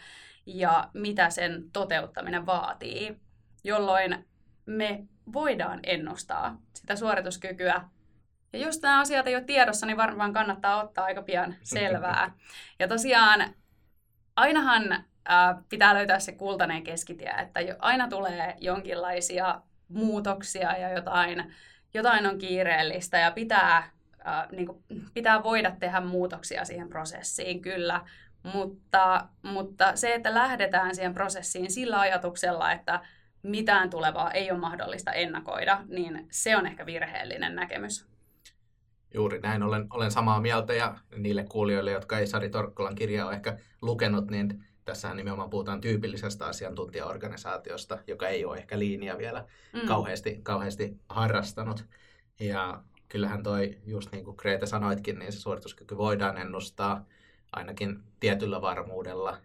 ja 0.46 0.90
mitä 0.94 1.30
sen 1.30 1.72
toteuttaminen 1.74 2.46
vaatii, 2.46 3.18
jolloin 3.64 4.26
me 4.66 5.04
voidaan 5.34 5.80
ennustaa 5.84 6.62
sitä 6.74 6.96
suorituskykyä. 6.96 7.82
Ja 8.54 8.60
jos 8.60 8.82
nämä 8.82 9.00
asiat 9.00 9.28
ei 9.28 9.36
ole 9.36 9.44
tiedossa, 9.44 9.86
niin 9.86 9.98
varmaan 9.98 10.34
kannattaa 10.34 10.84
ottaa 10.84 11.06
aika 11.06 11.22
pian 11.22 11.56
selvää. 11.64 12.32
Ja 12.80 12.88
tosiaan 12.88 13.54
ainahan 14.36 15.04
pitää 15.70 15.94
löytää 15.94 16.20
se 16.20 16.32
kultainen 16.32 16.84
keskitie, 16.84 17.30
että 17.30 17.60
aina 17.80 18.08
tulee 18.08 18.56
jonkinlaisia 18.62 19.62
muutoksia 19.88 20.78
ja 20.78 20.90
jotain, 20.90 21.54
jotain 21.94 22.28
on 22.28 22.38
kiireellistä 22.38 23.18
ja 23.18 23.32
pitää, 23.32 23.78
äh, 24.28 24.48
niin 24.52 24.66
kuin, 24.66 24.84
pitää 25.14 25.44
voida 25.44 25.72
tehdä 25.80 26.02
muutoksia 26.02 26.66
siihen 26.66 26.90
prosessiin 26.90 27.62
kyllä, 27.62 28.02
mutta, 28.54 29.28
mutta 29.42 29.96
se, 29.96 30.14
että 30.14 30.34
lähdetään 30.34 30.96
siihen 30.96 31.14
prosessiin 31.14 31.72
sillä 31.72 32.00
ajatuksella, 32.00 32.72
että 32.72 33.00
mitään 33.44 33.90
tulevaa 33.90 34.32
ei 34.32 34.52
ole 34.52 34.60
mahdollista 34.60 35.12
ennakoida, 35.12 35.82
niin 35.88 36.28
se 36.32 36.58
on 36.58 36.66
ehkä 36.66 36.86
virheellinen 36.86 37.56
näkemys. 37.56 38.08
Juuri 39.14 39.40
näin, 39.40 39.64
olen, 39.64 39.88
olen 39.90 40.12
samaa 40.12 40.42
mieltä 40.42 40.74
ja 40.74 40.96
niille 41.18 41.44
kuulijoille, 41.44 41.92
jotka 41.92 42.20
ei 42.20 42.28
Sari 42.28 42.50
Torkkolan 42.50 42.96
kirjaa 42.96 43.28
ole 43.28 43.36
ehkä 43.36 43.58
lukenut, 43.82 44.32
niin 44.32 44.66
Tässähän 44.86 45.18
nimenomaan 45.18 45.50
puhutaan 45.50 45.82
tyypillisestä 45.82 46.46
asiantuntijaorganisaatiosta, 46.46 48.00
joka 48.08 48.28
ei 48.28 48.46
ole 48.46 48.58
ehkä 48.58 48.80
linja 48.80 49.18
vielä 49.18 49.46
mm. 49.74 49.88
kauheasti, 49.88 50.40
kauheasti 50.44 51.00
harrastanut. 51.10 51.86
Ja 52.40 52.84
kyllähän 53.10 53.44
toi, 53.44 53.78
just 53.86 54.12
niin 54.12 54.26
kuin 54.26 54.36
Grete 54.38 54.66
sanoitkin, 54.66 55.20
niin 55.20 55.32
se 55.32 55.40
suorituskyky 55.40 55.98
voidaan 55.98 56.38
ennustaa 56.38 57.06
ainakin 57.52 58.04
tietyllä 58.20 58.62
varmuudella. 58.62 59.38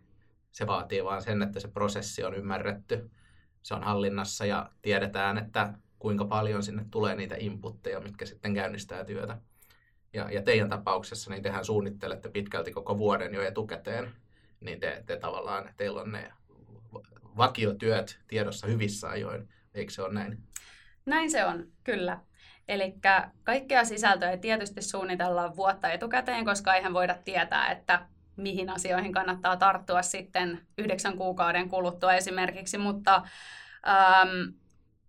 Se 0.52 0.66
vaatii 0.66 1.04
vaan 1.04 1.22
sen, 1.22 1.42
että 1.42 1.60
se 1.60 1.68
prosessi 1.68 2.24
on 2.24 2.34
ymmärretty, 2.34 3.10
se 3.62 3.74
on 3.74 3.82
hallinnassa 3.82 4.46
ja 4.46 4.70
tiedetään, 4.82 5.38
että 5.38 5.74
kuinka 5.98 6.24
paljon 6.24 6.62
sinne 6.62 6.84
tulee 6.90 7.14
niitä 7.14 7.36
inputteja, 7.38 8.00
mitkä 8.00 8.26
sitten 8.26 8.54
käynnistää 8.54 9.04
työtä. 9.04 9.38
Ja, 10.12 10.30
ja 10.30 10.42
teidän 10.42 10.68
tapauksessa 10.68 11.30
niin 11.30 11.42
tehän 11.42 11.64
suunnittelette 11.64 12.28
pitkälti 12.28 12.72
koko 12.72 12.98
vuoden 12.98 13.34
jo 13.34 13.42
etukäteen 13.42 14.10
niin 14.60 14.80
te, 14.80 15.02
te 15.06 15.16
tavallaan, 15.16 15.74
teillä 15.76 16.00
on 16.00 16.12
ne 16.12 16.32
vakiotyöt 17.36 18.20
tiedossa 18.28 18.66
hyvissä 18.66 19.08
ajoin, 19.08 19.48
eikö 19.74 19.92
se 19.92 20.02
ole 20.02 20.14
näin? 20.14 20.38
Näin 21.06 21.30
se 21.30 21.44
on, 21.44 21.66
kyllä. 21.84 22.20
Eli 22.68 22.94
kaikkea 23.44 23.84
sisältöä 23.84 24.36
tietysti 24.36 24.82
suunnitella 24.82 25.56
vuotta 25.56 25.90
etukäteen, 25.90 26.44
koska 26.44 26.74
eihän 26.74 26.94
voida 26.94 27.14
tietää, 27.14 27.70
että 27.70 28.06
mihin 28.36 28.70
asioihin 28.70 29.12
kannattaa 29.12 29.56
tarttua 29.56 30.02
sitten 30.02 30.66
yhdeksän 30.78 31.16
kuukauden 31.16 31.68
kuluttua 31.68 32.14
esimerkiksi, 32.14 32.78
mutta, 32.78 33.22
ähm, 33.88 34.54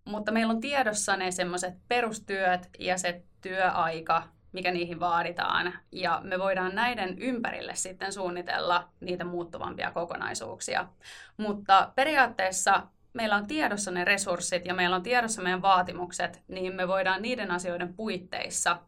mutta 0.04 0.32
meillä 0.32 0.50
on 0.50 0.60
tiedossa 0.60 1.16
ne 1.16 1.30
semmoiset 1.30 1.74
perustyöt 1.88 2.68
ja 2.78 2.98
se 2.98 3.22
työaika, 3.40 4.28
mikä 4.52 4.70
niihin 4.70 5.00
vaaditaan. 5.00 5.72
Ja 5.92 6.20
me 6.24 6.38
voidaan 6.38 6.74
näiden 6.74 7.18
ympärille 7.18 7.74
sitten 7.74 8.12
suunnitella 8.12 8.88
niitä 9.00 9.24
muuttuvampia 9.24 9.90
kokonaisuuksia. 9.90 10.88
Mutta 11.36 11.92
periaatteessa 11.94 12.86
meillä 13.12 13.36
on 13.36 13.46
tiedossa 13.46 13.90
ne 13.90 14.04
resurssit 14.04 14.66
ja 14.66 14.74
meillä 14.74 14.96
on 14.96 15.02
tiedossa 15.02 15.42
meidän 15.42 15.62
vaatimukset, 15.62 16.42
niin 16.48 16.74
me 16.74 16.88
voidaan 16.88 17.22
niiden 17.22 17.50
asioiden 17.50 17.94
puitteissa 17.94 18.78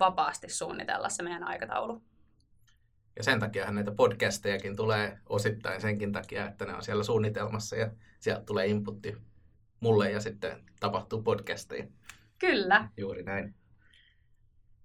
vapaasti 0.00 0.48
suunnitella 0.48 1.08
se 1.08 1.22
meidän 1.22 1.44
aikataulu. 1.44 2.02
Ja 3.16 3.24
sen 3.24 3.40
takia 3.40 3.70
näitä 3.70 3.92
podcastejakin 3.92 4.76
tulee 4.76 5.18
osittain 5.28 5.80
senkin 5.80 6.12
takia, 6.12 6.48
että 6.48 6.64
ne 6.64 6.74
on 6.74 6.82
siellä 6.82 7.02
suunnitelmassa 7.02 7.76
ja 7.76 7.90
sieltä 8.20 8.42
tulee 8.42 8.66
inputti 8.66 9.16
mulle 9.80 10.10
ja 10.10 10.20
sitten 10.20 10.64
tapahtuu 10.80 11.22
podcasteja. 11.22 11.84
Kyllä. 12.38 12.88
Juuri 12.96 13.22
näin. 13.22 13.54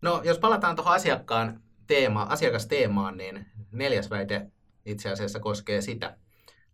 No, 0.06 0.22
jos 0.24 0.40
palataan 0.40 0.76
tuohon 0.76 0.94
asiakkaan 0.94 1.62
teema, 1.88 2.24
asiakasteemaan, 2.24 3.18
niin 3.18 3.46
neljäs 3.72 4.10
väite 4.10 4.52
itse 4.86 5.10
asiassa 5.10 5.40
koskee 5.40 5.82
sitä. 5.82 6.18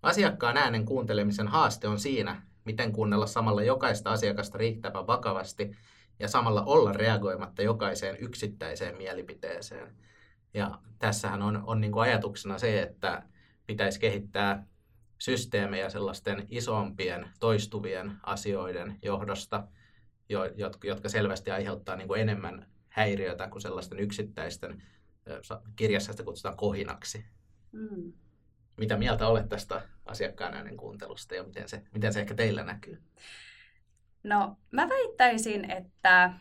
Asiakkaan 0.03 0.57
äänen 0.57 0.85
kuuntelemisen 0.85 1.47
haaste 1.47 1.87
on 1.87 1.99
siinä, 1.99 2.41
miten 2.65 2.91
kuunnella 2.91 3.25
samalla 3.27 3.63
jokaista 3.63 4.11
asiakasta 4.11 4.57
riittävän 4.57 5.07
vakavasti 5.07 5.71
ja 6.19 6.27
samalla 6.27 6.63
olla 6.63 6.91
reagoimatta 6.91 7.61
jokaiseen 7.61 8.17
yksittäiseen 8.19 8.97
mielipiteeseen. 8.97 9.95
Ja 10.53 10.79
tässähän 10.99 11.41
on, 11.41 11.63
on 11.65 11.81
niin 11.81 11.91
kuin 11.91 12.03
ajatuksena 12.03 12.57
se, 12.57 12.81
että 12.81 13.23
pitäisi 13.67 13.99
kehittää 13.99 14.65
systeemejä 15.17 15.89
sellaisten 15.89 16.47
isompien 16.49 17.29
toistuvien 17.39 18.11
asioiden 18.23 18.99
johdosta, 19.01 19.67
jotka 20.83 21.09
selvästi 21.09 21.51
aiheuttaa 21.51 21.95
niin 21.95 22.07
kuin 22.07 22.21
enemmän 22.21 22.71
häiriötä 22.91 23.47
kuin 23.47 23.61
sellaisten 23.61 23.99
yksittäisten, 23.99 24.83
kirjassa 25.75 26.11
sitä 26.11 26.23
kutsutaan 26.23 26.57
kohinaksi. 26.57 27.25
Mm. 27.71 28.13
Mitä 28.77 28.97
mieltä 28.97 29.27
olet 29.27 29.49
tästä 29.49 29.81
asiakkaan 30.05 30.53
äänen 30.53 30.77
kuuntelusta 30.77 31.35
ja 31.35 31.43
miten 31.43 31.69
se, 31.69 31.83
miten 31.93 32.13
se 32.13 32.19
ehkä 32.19 32.35
teillä 32.35 32.63
näkyy? 32.63 33.01
No 34.23 34.57
mä 34.71 34.89
väittäisin, 34.89 35.71
että, 35.71 36.33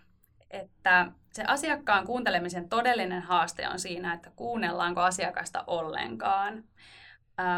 että 0.50 1.12
se 1.32 1.44
asiakkaan 1.46 2.06
kuuntelemisen 2.06 2.68
todellinen 2.68 3.22
haaste 3.22 3.68
on 3.68 3.78
siinä, 3.78 4.14
että 4.14 4.30
kuunnellaanko 4.36 5.00
asiakasta 5.00 5.64
ollenkaan. 5.66 6.64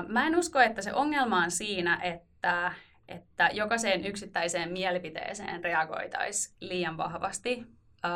Mä 0.08 0.26
en 0.26 0.37
usko, 0.37 0.61
että 0.61 0.82
se 0.82 0.92
ongelma 0.92 1.44
on 1.44 1.50
siinä, 1.50 2.00
että, 2.02 2.75
että 3.08 3.50
jokaiseen 3.52 4.06
yksittäiseen 4.06 4.72
mielipiteeseen 4.72 5.64
reagoitaisiin 5.64 6.56
liian 6.61 6.96
vahvasti, 6.96 7.66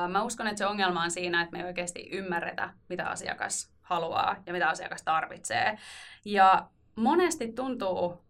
Mä 0.09 0.23
uskon, 0.23 0.47
että 0.47 0.59
se 0.59 0.67
ongelma 0.67 1.03
on 1.03 1.11
siinä, 1.11 1.43
että 1.43 1.57
me 1.57 1.63
ei 1.63 1.69
oikeasti 1.69 2.09
ymmärretä, 2.13 2.71
mitä 2.89 3.09
asiakas 3.09 3.73
haluaa 3.83 4.37
ja 4.47 4.53
mitä 4.53 4.69
asiakas 4.69 5.03
tarvitsee. 5.03 5.79
Ja 6.25 6.69
monesti 6.97 7.53
tuntuu 7.53 8.27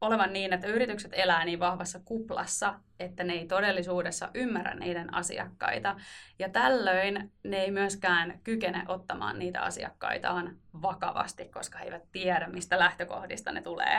olevan 0.00 0.32
niin, 0.32 0.52
että 0.52 0.66
yritykset 0.66 1.12
elää 1.14 1.44
niin 1.44 1.60
vahvassa 1.60 2.00
kuplassa, 2.04 2.80
että 3.00 3.24
ne 3.24 3.32
ei 3.32 3.46
todellisuudessa 3.46 4.30
ymmärrä 4.34 4.74
niiden 4.74 5.14
asiakkaita. 5.14 5.96
Ja 6.38 6.48
tällöin 6.48 7.32
ne 7.44 7.56
ei 7.56 7.70
myöskään 7.70 8.40
kykene 8.44 8.84
ottamaan 8.88 9.38
niitä 9.38 9.60
asiakkaitaan 9.60 10.56
vakavasti, 10.82 11.44
koska 11.44 11.78
he 11.78 11.84
eivät 11.84 12.12
tiedä, 12.12 12.48
mistä 12.48 12.78
lähtökohdista 12.78 13.52
ne 13.52 13.62
tulee. 13.62 13.96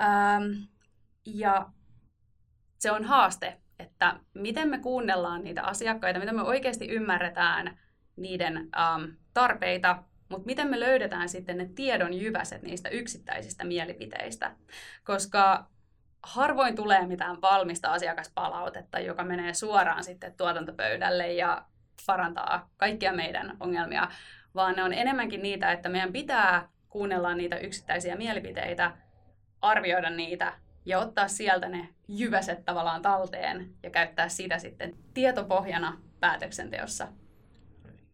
Ähm, 0.00 0.52
ja 1.26 1.70
se 2.78 2.90
on 2.92 3.04
haaste 3.04 3.61
että 3.82 4.16
miten 4.34 4.68
me 4.68 4.78
kuunnellaan 4.78 5.44
niitä 5.44 5.62
asiakkaita, 5.62 6.20
miten 6.20 6.36
me 6.36 6.42
oikeasti 6.42 6.88
ymmärretään 6.88 7.78
niiden 8.16 8.56
ähm, 8.56 9.04
tarpeita, 9.34 10.02
mutta 10.28 10.46
miten 10.46 10.68
me 10.68 10.80
löydetään 10.80 11.28
sitten 11.28 11.58
ne 11.58 11.70
tiedon 11.74 12.14
jyväset 12.14 12.62
niistä 12.62 12.88
yksittäisistä 12.88 13.64
mielipiteistä. 13.64 14.56
Koska 15.04 15.66
harvoin 16.22 16.76
tulee 16.76 17.06
mitään 17.06 17.42
valmista 17.42 17.92
asiakaspalautetta, 17.92 18.98
joka 18.98 19.24
menee 19.24 19.54
suoraan 19.54 20.04
sitten 20.04 20.34
tuotantopöydälle 20.36 21.32
ja 21.32 21.64
parantaa 22.06 22.70
kaikkia 22.76 23.12
meidän 23.12 23.56
ongelmia, 23.60 24.08
vaan 24.54 24.76
ne 24.76 24.84
on 24.84 24.92
enemmänkin 24.92 25.42
niitä, 25.42 25.72
että 25.72 25.88
meidän 25.88 26.12
pitää 26.12 26.68
kuunnella 26.88 27.34
niitä 27.34 27.58
yksittäisiä 27.58 28.16
mielipiteitä, 28.16 28.92
arvioida 29.60 30.10
niitä 30.10 30.52
ja 30.84 30.98
ottaa 30.98 31.28
sieltä 31.28 31.68
ne 31.68 31.88
jyväset 32.08 32.64
tavallaan 32.64 33.02
talteen 33.02 33.74
ja 33.82 33.90
käyttää 33.90 34.28
sitä 34.28 34.58
sitten 34.58 34.96
tietopohjana 35.14 36.00
päätöksenteossa. 36.20 37.08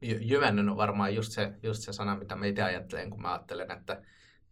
Jy- 0.04 0.18
jyvännön 0.20 0.68
on 0.68 0.76
varmaan 0.76 1.14
just 1.14 1.32
se, 1.32 1.52
just 1.62 1.82
se 1.82 1.92
sana, 1.92 2.16
mitä 2.16 2.36
mä 2.36 2.46
itse 2.46 2.62
ajattelen, 2.62 3.10
kun 3.10 3.22
mä 3.22 3.32
ajattelen, 3.32 3.70
että 3.70 4.02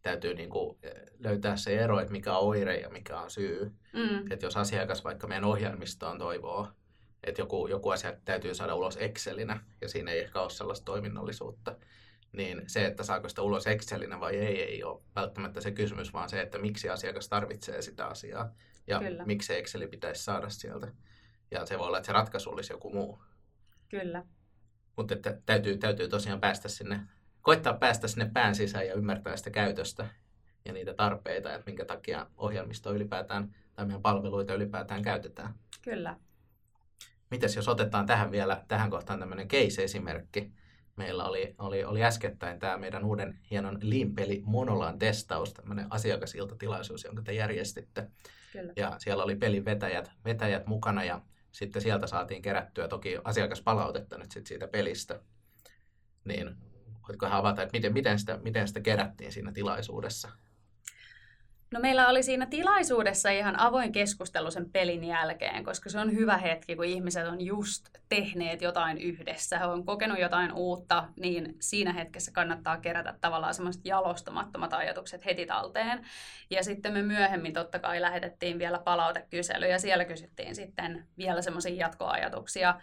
täytyy 0.03 0.35
niin 0.35 0.51
kuin 0.51 0.79
eh, 0.83 0.93
löytää 1.19 1.57
se 1.57 1.79
ero, 1.79 2.01
että 2.01 2.13
mikä 2.13 2.39
on 2.39 2.49
oire 2.49 2.81
ja 2.81 2.89
mikä 2.89 3.21
on 3.21 3.31
syy. 3.31 3.73
Mm. 3.93 4.33
Että 4.33 4.47
jos 4.47 4.57
asiakas 4.57 5.05
vaikka 5.05 5.27
meidän 5.27 5.45
ohjelmistoon 5.45 6.19
toivoo, 6.19 6.69
että 7.25 7.43
joku, 7.43 7.67
joku 7.67 7.91
asia 7.91 8.13
täytyy 8.25 8.55
saada 8.55 8.75
ulos 8.75 8.97
Excelinä 8.97 9.61
ja 9.81 9.89
siinä 9.89 10.11
ei 10.11 10.21
ehkä 10.21 10.41
ole 10.41 10.51
sellaista 10.51 10.85
toiminnallisuutta, 10.85 11.77
niin 12.33 12.63
se, 12.67 12.87
että 12.87 13.03
saako 13.03 13.29
sitä 13.29 13.43
ulos 13.43 13.67
Excelinä 13.67 14.21
vai 14.21 14.37
ei, 14.37 14.63
ei 14.63 14.85
ole 14.85 15.03
välttämättä 15.17 15.61
se 15.61 15.71
kysymys, 15.71 16.13
vaan 16.13 16.29
se, 16.29 16.41
että 16.41 16.59
miksi 16.59 16.91
asiakas 16.91 17.29
tarvitsee 17.29 17.83
sitä 17.83 18.07
asiaa 18.07 18.53
ja 18.87 18.99
Kyllä. 18.99 19.25
miksi 19.25 19.55
Exceli 19.55 19.87
pitäisi 19.87 20.25
saada 20.25 20.49
sieltä. 20.49 20.93
Ja 21.51 21.67
se 21.67 21.79
voi 21.79 21.87
olla, 21.87 21.99
että 21.99 22.07
se 22.07 22.13
ratkaisu 22.13 22.51
olisi 22.51 22.73
joku 22.73 22.93
muu. 22.93 23.23
Kyllä. 23.89 24.25
Mutta 24.97 25.15
että 25.15 25.39
täytyy, 25.47 25.79
täytyy 25.79 26.09
tosiaan 26.09 26.41
päästä 26.41 26.69
sinne, 26.69 27.01
koittaa 27.43 27.75
päästä 27.75 28.09
sinne 28.09 28.31
pään 28.35 28.55
sisään 28.55 28.87
ja 28.87 28.95
ymmärtää 28.95 29.37
sitä 29.37 29.51
käytöstä 29.51 30.07
ja 30.65 30.73
niitä 30.73 30.95
tarpeita, 30.95 31.55
että 31.55 31.71
minkä 31.71 31.85
takia 31.85 32.27
ohjelmisto 32.37 32.95
ylipäätään 32.95 33.55
tai 33.75 33.87
meidän 33.87 34.03
palveluita 34.03 34.55
ylipäätään 34.55 35.03
käytetään. 35.03 35.55
Kyllä. 35.83 36.17
mites 37.31 37.57
jos 37.57 37.69
otetaan 37.69 38.07
tähän 38.07 38.31
vielä, 38.31 38.65
tähän 38.69 38.91
kohtaan 38.91 39.19
tämmöinen 39.19 39.49
case-esimerkki. 39.49 40.53
Meillä 40.97 41.25
oli, 41.25 41.55
oli, 41.59 41.85
oli 41.85 42.05
äskettäin 42.05 42.59
tämä 42.59 42.77
meidän 42.77 43.05
uuden 43.05 43.39
hienon 43.51 43.79
Lean-peli 43.83 44.43
Monolan 44.45 44.99
testaus, 44.99 45.55
tämmöinen 45.55 45.87
asiakasiltatilaisuus, 45.91 47.05
jonka 47.05 47.23
te 47.23 47.33
järjestitte. 47.33 48.11
Kyllä. 48.53 48.73
Ja 48.77 48.95
siellä 48.99 49.25
oli 49.25 49.37
pelin 49.37 49.65
vetäjät, 49.65 50.11
vetäjät 50.25 50.67
mukana 50.67 51.05
ja 51.05 51.21
sitten 51.53 51.83
sieltä 51.83 52.07
saatiin 52.07 52.43
kerättyä 52.43 52.89
toki 52.89 53.19
asiakaspalautetta 53.25 54.19
nyt 54.19 54.33
sit 54.33 54.47
siitä 54.47 54.69
pelistä. 54.69 55.21
Niin 56.25 56.57
voitko 57.09 57.27
avata, 57.31 57.63
että 57.63 57.77
miten, 57.77 57.93
miten, 57.93 58.19
sitä, 58.19 58.39
miten 58.43 58.69
sitä 58.69 58.81
kerättiin 58.81 59.33
siinä 59.33 59.53
tilaisuudessa? 59.53 60.29
No 61.77 61.81
meillä 61.81 62.09
oli 62.09 62.23
siinä 62.23 62.47
tilaisuudessa 62.47 63.31
ihan 63.31 63.61
avoin 63.61 63.93
keskustelu 63.93 64.51
sen 64.51 64.71
pelin 64.71 65.05
jälkeen, 65.05 65.65
koska 65.65 65.91
se 65.91 65.99
on 65.99 66.13
hyvä 66.13 66.39
hetki, 66.39 66.77
kun 66.77 66.85
ihmiset 66.85 67.27
on 67.27 67.41
just 67.41 67.89
tehneet 68.09 68.63
jotain 68.63 68.99
yhdessä, 68.99 69.59
he 69.59 69.65
on 69.65 69.85
kokenut 69.85 70.19
jotain 70.19 70.53
uutta, 70.53 71.09
niin 71.17 71.57
siinä 71.61 71.93
hetkessä 71.93 72.33
kannattaa 72.33 72.77
kerätä 72.77 73.15
tavallaan 73.21 73.55
semmoiset 73.55 73.87
jalostamattomat 73.87 74.73
ajatukset 74.73 75.25
heti 75.25 75.47
talteen. 75.47 76.07
Ja 76.51 76.65
sitten 76.65 76.93
me 76.93 77.03
myöhemmin 77.03 77.53
totta 77.53 77.79
kai 77.79 78.01
lähetettiin 78.01 78.59
vielä 78.59 78.79
palautekysely 78.79 79.67
ja 79.67 79.79
siellä 79.79 80.05
kysyttiin 80.05 80.55
sitten 80.55 81.07
vielä 81.19 81.43
semmoisia 81.43 81.75
jatkoajatuksia. 81.75 82.81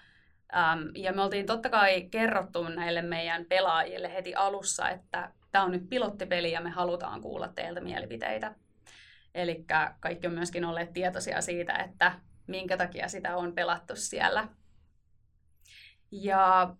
Ja 0.95 1.13
me 1.13 1.21
oltiin 1.21 1.45
totta 1.45 1.69
kai 1.69 2.01
kerrottu 2.01 2.63
näille 2.63 3.01
meidän 3.01 3.45
pelaajille 3.45 4.13
heti 4.13 4.35
alussa, 4.35 4.89
että 4.89 5.31
tämä 5.51 5.65
on 5.65 5.71
nyt 5.71 5.89
pilottipeli 5.89 6.51
ja 6.51 6.61
me 6.61 6.69
halutaan 6.69 7.21
kuulla 7.21 7.47
teiltä 7.47 7.81
mielipiteitä. 7.81 8.55
Eli 9.33 9.65
kaikki 9.99 10.27
on 10.27 10.33
myöskin 10.33 10.65
olleet 10.65 10.93
tietoisia 10.93 11.41
siitä, 11.41 11.73
että 11.73 12.11
minkä 12.47 12.77
takia 12.77 13.07
sitä 13.07 13.35
on 13.35 13.53
pelattu 13.53 13.95
siellä. 13.95 14.47
Ja 16.11 16.75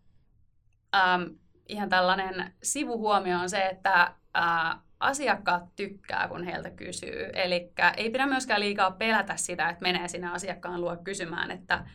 ähm, 0.96 1.24
ihan 1.70 1.90
tällainen 1.90 2.54
sivuhuomio 2.64 3.40
on 3.40 3.50
se, 3.50 3.66
että 3.66 4.14
äh, 4.38 4.80
asiakkaat 5.00 5.64
tykkää, 5.76 6.28
kun 6.28 6.44
heiltä 6.44 6.70
kysyy. 6.70 7.30
Eli 7.34 7.72
ei 7.98 8.10
pidä 8.10 8.26
myöskään 8.26 8.60
liikaa 8.60 8.92
pelätä 8.92 9.36
sitä, 9.36 9.70
että 9.70 9.82
menee 9.82 10.08
sinne 10.08 10.32
asiakkaan 10.32 10.82
luo 10.82 10.98
kysymään, 10.98 11.52
että 11.52 11.86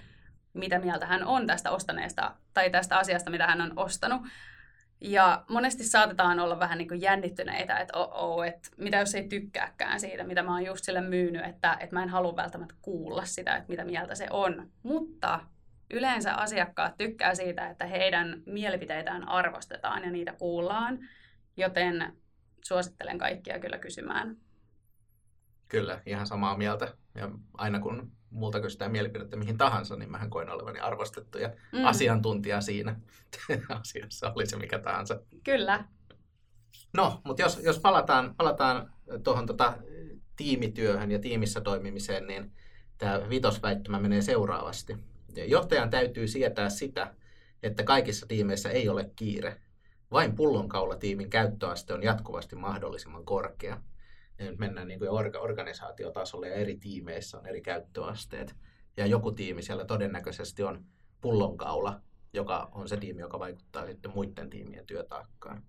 mitä 0.55 0.79
mieltä 0.79 1.07
hän 1.07 1.25
on 1.25 1.47
tästä 1.47 1.71
ostaneesta 1.71 2.35
tai 2.55 2.71
tästä 2.71 2.99
asiasta, 2.99 3.31
mitä 3.31 3.47
hän 3.47 3.61
on 3.61 3.73
ostanut, 3.77 4.23
ja 5.01 5.45
monesti 5.49 5.85
saatetaan 5.85 6.41
olla 6.41 6.59
vähän 6.59 6.79
niin 6.79 6.89
kuin 6.89 7.01
jännittyneitä, 7.01 7.79
että 7.79 7.99
oh, 7.99 8.47
että 8.47 8.71
mitä 8.77 8.97
jos 8.97 9.15
ei 9.15 9.29
tykkääkään 9.29 10.01
siitä, 10.01 10.25
mitä 10.25 10.43
mä 10.43 10.53
oon 10.53 10.65
just 10.65 10.85
sille 10.85 11.01
myynyt, 11.01 11.45
että, 11.45 11.77
että 11.81 11.97
mä 11.97 12.03
en 12.03 12.09
halua 12.09 12.37
välttämättä 12.37 12.75
kuulla 12.83 13.25
sitä, 13.25 13.57
että 13.57 13.69
mitä 13.69 13.85
mieltä 13.85 14.15
se 14.15 14.27
on. 14.31 14.71
Mutta 14.83 15.41
yleensä 15.91 16.35
asiakkaat 16.35 16.97
tykkää 16.97 17.35
siitä, 17.35 17.71
että 17.71 17.87
heidän 17.87 18.43
mielipiteitään 18.47 19.29
arvostetaan 19.29 20.05
ja 20.05 20.11
niitä 20.11 20.33
kuullaan, 20.33 20.99
joten 21.57 22.13
suosittelen 22.65 23.19
kaikkia 23.19 23.59
kyllä 23.59 23.79
kysymään. 23.79 24.37
Kyllä, 25.69 26.01
ihan 26.07 26.27
samaa 26.27 26.57
mieltä. 26.57 26.95
Ja 27.15 27.31
aina 27.55 27.81
kun 27.81 28.13
multa 28.31 28.61
kysytään 28.61 28.93
mielipidettä 28.93 29.37
mihin 29.37 29.59
tahansa, 29.59 29.97
niin 29.97 30.11
mähän 30.11 30.31
koen 30.31 30.51
olevani 30.51 30.79
arvostettu 30.79 31.39
ja 31.39 31.49
mm. 31.73 31.85
asiantuntija 31.85 32.61
siinä 32.61 33.01
asiassa, 33.81 34.33
oli 34.37 34.47
se 34.47 34.57
mikä 34.57 34.79
tahansa. 34.79 35.21
Kyllä. 35.45 35.85
No, 36.93 37.21
mutta 37.25 37.43
jos, 37.43 37.61
jos 37.63 37.79
palataan, 37.79 38.35
palataan 38.35 38.93
tuohon 39.25 39.47
tota, 39.47 39.79
tiimityöhön 40.37 41.11
ja 41.11 41.19
tiimissä 41.19 41.61
toimimiseen, 41.61 42.27
niin 42.27 42.53
tämä 42.99 43.29
vitosväittymä 43.29 44.01
menee 44.01 44.23
seuraavasti. 44.23 44.97
Johtajan 45.47 45.91
täytyy 45.91 46.29
sietää 46.29 46.69
sitä, 46.71 47.15
että 47.63 47.85
kaikissa 47.85 48.27
tiimeissä 48.27 48.71
ei 48.71 48.89
ole 48.89 49.11
kiire. 49.17 49.61
Vain 50.11 50.35
pullonkaulatiimin 50.35 51.31
käyttöaste 51.31 51.95
on 51.95 52.03
jatkuvasti 52.03 52.57
mahdollisimman 52.57 53.25
korkea 53.25 53.81
nyt 54.45 54.59
mennään 54.59 54.89
niin 54.89 54.99
kuin 54.99 55.11
orga, 55.11 55.39
organisaatiotasolle 55.39 56.49
ja 56.49 56.55
eri 56.55 56.77
tiimeissä 56.77 57.39
on 57.39 57.47
eri 57.47 57.61
käyttöasteet. 57.61 58.57
Ja 58.97 59.07
joku 59.07 59.33
tiimi 59.33 59.63
siellä 59.63 59.85
todennäköisesti 59.85 60.63
on 60.63 60.85
pullonkaula, 61.21 62.01
joka 62.33 62.69
on 62.73 62.89
se 62.89 62.97
tiimi, 62.97 63.21
joka 63.21 63.39
vaikuttaa 63.39 63.87
sitten 63.87 64.11
muiden 64.15 64.51
tiimien 64.51 64.87
työtaakkaan. 64.87 65.63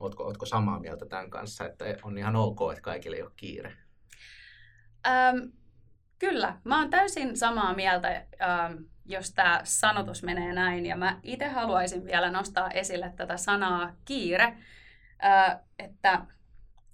Oletko, 0.00 0.24
oletko 0.24 0.46
samaa 0.46 0.80
mieltä 0.80 1.06
tämän 1.06 1.30
kanssa, 1.30 1.66
että 1.66 1.84
on 2.02 2.18
ihan 2.18 2.36
ok, 2.36 2.58
että 2.70 2.82
kaikille 2.82 3.16
ei 3.16 3.22
ole 3.22 3.32
kiire? 3.36 3.76
Ähm, 5.06 5.38
kyllä, 6.18 6.60
mä 6.64 6.78
oon 6.78 6.90
täysin 6.90 7.36
samaa 7.36 7.74
mieltä, 7.74 8.26
ähm, 8.42 8.82
jos 9.04 9.32
tämä 9.32 9.60
sanotus 9.64 10.22
menee 10.22 10.52
näin. 10.52 10.86
Ja 10.86 10.96
mä 10.96 11.20
itse 11.22 11.48
haluaisin 11.48 12.04
vielä 12.04 12.30
nostaa 12.30 12.70
esille 12.70 13.12
tätä 13.16 13.36
sanaa 13.36 13.92
kiire, 14.04 14.58
äh, 15.24 15.58
että 15.78 16.26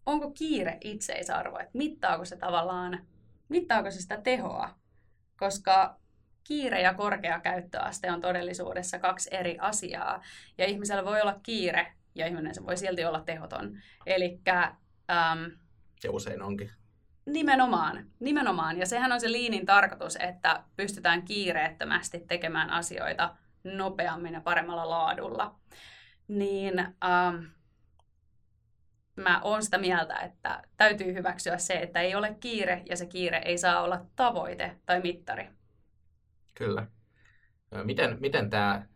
onko 0.07 0.31
kiire 0.31 0.79
itseisarvo, 0.81 1.59
että 1.59 1.79
mittaako 1.79 2.25
se 2.25 2.37
tavallaan, 2.37 3.07
mittaako 3.49 3.91
se 3.91 4.01
sitä 4.01 4.21
tehoa, 4.21 4.75
koska 5.39 5.99
kiire 6.45 6.81
ja 6.81 6.95
korkea 6.95 7.41
käyttöaste 7.41 8.13
on 8.13 8.21
todellisuudessa 8.21 8.99
kaksi 8.99 9.29
eri 9.33 9.59
asiaa, 9.59 10.23
ja 10.59 10.67
ihmisellä 10.67 11.05
voi 11.05 11.21
olla 11.21 11.41
kiire, 11.43 11.93
ja 12.15 12.27
ihminen 12.27 12.55
se 12.55 12.67
voi 12.67 12.77
silti 12.77 13.05
olla 13.05 13.21
tehoton. 13.21 13.79
Eli 14.07 14.41
ähm, 15.11 15.45
ja 16.05 16.11
usein 16.11 16.43
onkin. 16.43 16.71
Nimenomaan, 17.27 18.07
nimenomaan. 18.21 18.79
Ja 18.79 18.87
sehän 18.87 19.13
on 19.13 19.21
se 19.21 19.33
liinin 19.33 19.67
tarkoitus, 19.67 20.17
että 20.21 20.65
pystytään 20.77 21.23
kiireettömästi 21.23 22.21
tekemään 22.21 22.71
asioita 22.71 23.37
nopeammin 23.65 24.35
ja 24.35 24.41
paremmalla 24.41 24.91
laadulla. 24.91 25.55
Niin 26.29 26.79
ähm, 26.79 27.45
mä 29.17 29.41
oon 29.43 29.63
sitä 29.63 29.79
mieltä, 29.79 30.17
että 30.17 30.63
täytyy 30.77 31.15
hyväksyä 31.15 31.59
se, 31.59 31.75
että 31.75 32.01
ei 32.01 32.15
ole 32.15 32.37
kiire 32.41 32.83
ja 32.91 32.97
se 32.97 33.07
kiire 33.07 33.39
ei 33.45 33.59
saa 33.59 33.83
olla 33.83 34.07
tavoite 34.17 34.77
tai 34.87 35.01
mittari. 35.01 35.49
Kyllä. 36.55 36.87
Miten, 37.85 38.17
miten 38.21 38.51
tämä 38.51 38.87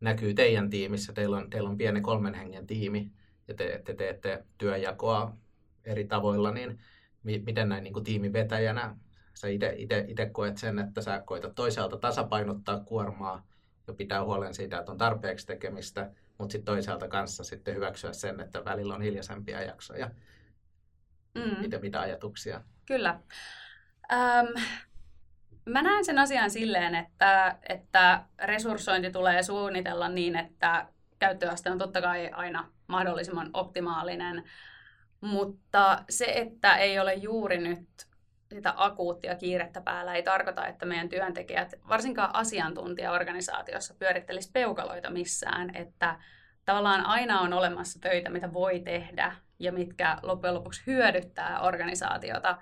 näkyy 0.00 0.34
teidän 0.34 0.70
tiimissä? 0.70 1.12
Teillä 1.12 1.36
on, 1.36 1.50
teillä 1.50 1.70
on 1.70 1.78
pieni 1.78 2.00
kolmen 2.00 2.34
hengen 2.34 2.66
tiimi 2.66 3.12
ja 3.48 3.54
te, 3.54 3.82
te 3.84 3.94
teette 3.94 4.44
työjakoa 4.58 5.36
eri 5.84 6.04
tavoilla, 6.04 6.50
niin 6.50 6.78
mi, 7.22 7.42
miten 7.46 7.68
näin 7.68 7.84
niin 7.84 8.04
tiimivetäjänä 8.04 8.96
sä 9.34 9.48
itse 10.08 10.26
koet 10.32 10.58
sen, 10.58 10.78
että 10.78 11.02
sä 11.02 11.22
koetat 11.26 11.54
toisaalta 11.54 11.96
tasapainottaa 11.96 12.80
kuormaa 12.80 13.46
ja 13.86 13.94
pitää 13.94 14.24
huolen 14.24 14.54
siitä, 14.54 14.78
että 14.78 14.92
on 14.92 14.98
tarpeeksi 14.98 15.46
tekemistä– 15.46 16.10
mutta 16.42 16.52
sitten 16.52 16.74
toisaalta 16.74 17.08
kanssa 17.08 17.44
sitten 17.44 17.74
hyväksyä 17.74 18.12
sen, 18.12 18.40
että 18.40 18.64
välillä 18.64 18.94
on 18.94 19.02
hiljaisempia 19.02 19.62
jaksoja. 19.62 20.10
Mm. 21.34 21.60
Mitä, 21.60 21.78
mitä 21.78 22.00
ajatuksia? 22.00 22.62
Kyllä. 22.86 23.20
Ähm, 24.12 24.46
mä 25.66 25.82
näen 25.82 26.04
sen 26.04 26.18
asian 26.18 26.50
silleen, 26.50 26.94
että, 26.94 27.58
että 27.68 28.24
resurssointi 28.44 29.10
tulee 29.10 29.42
suunnitella 29.42 30.08
niin, 30.08 30.36
että 30.36 30.86
käyttöaste 31.18 31.70
on 31.70 31.78
totta 31.78 32.00
kai 32.00 32.30
aina 32.32 32.72
mahdollisimman 32.86 33.50
optimaalinen, 33.54 34.44
mutta 35.20 36.04
se, 36.10 36.24
että 36.24 36.76
ei 36.76 36.98
ole 36.98 37.14
juuri 37.14 37.58
nyt 37.58 37.88
sitä 38.52 38.74
akuuttia 38.76 39.34
kiirettä 39.34 39.80
päällä 39.80 40.14
ei 40.14 40.22
tarkoita, 40.22 40.66
että 40.66 40.86
meidän 40.86 41.08
työntekijät, 41.08 41.74
varsinkaan 41.88 42.34
asiantuntijaorganisaatiossa, 42.34 43.94
pyörittelisi 43.94 44.50
peukaloita 44.52 45.10
missään, 45.10 45.76
että 45.76 46.18
tavallaan 46.64 47.06
aina 47.06 47.40
on 47.40 47.52
olemassa 47.52 48.00
töitä, 48.00 48.30
mitä 48.30 48.52
voi 48.52 48.80
tehdä 48.80 49.36
ja 49.58 49.72
mitkä 49.72 50.18
loppujen 50.22 50.54
lopuksi 50.54 50.82
hyödyttää 50.86 51.60
organisaatiota, 51.60 52.58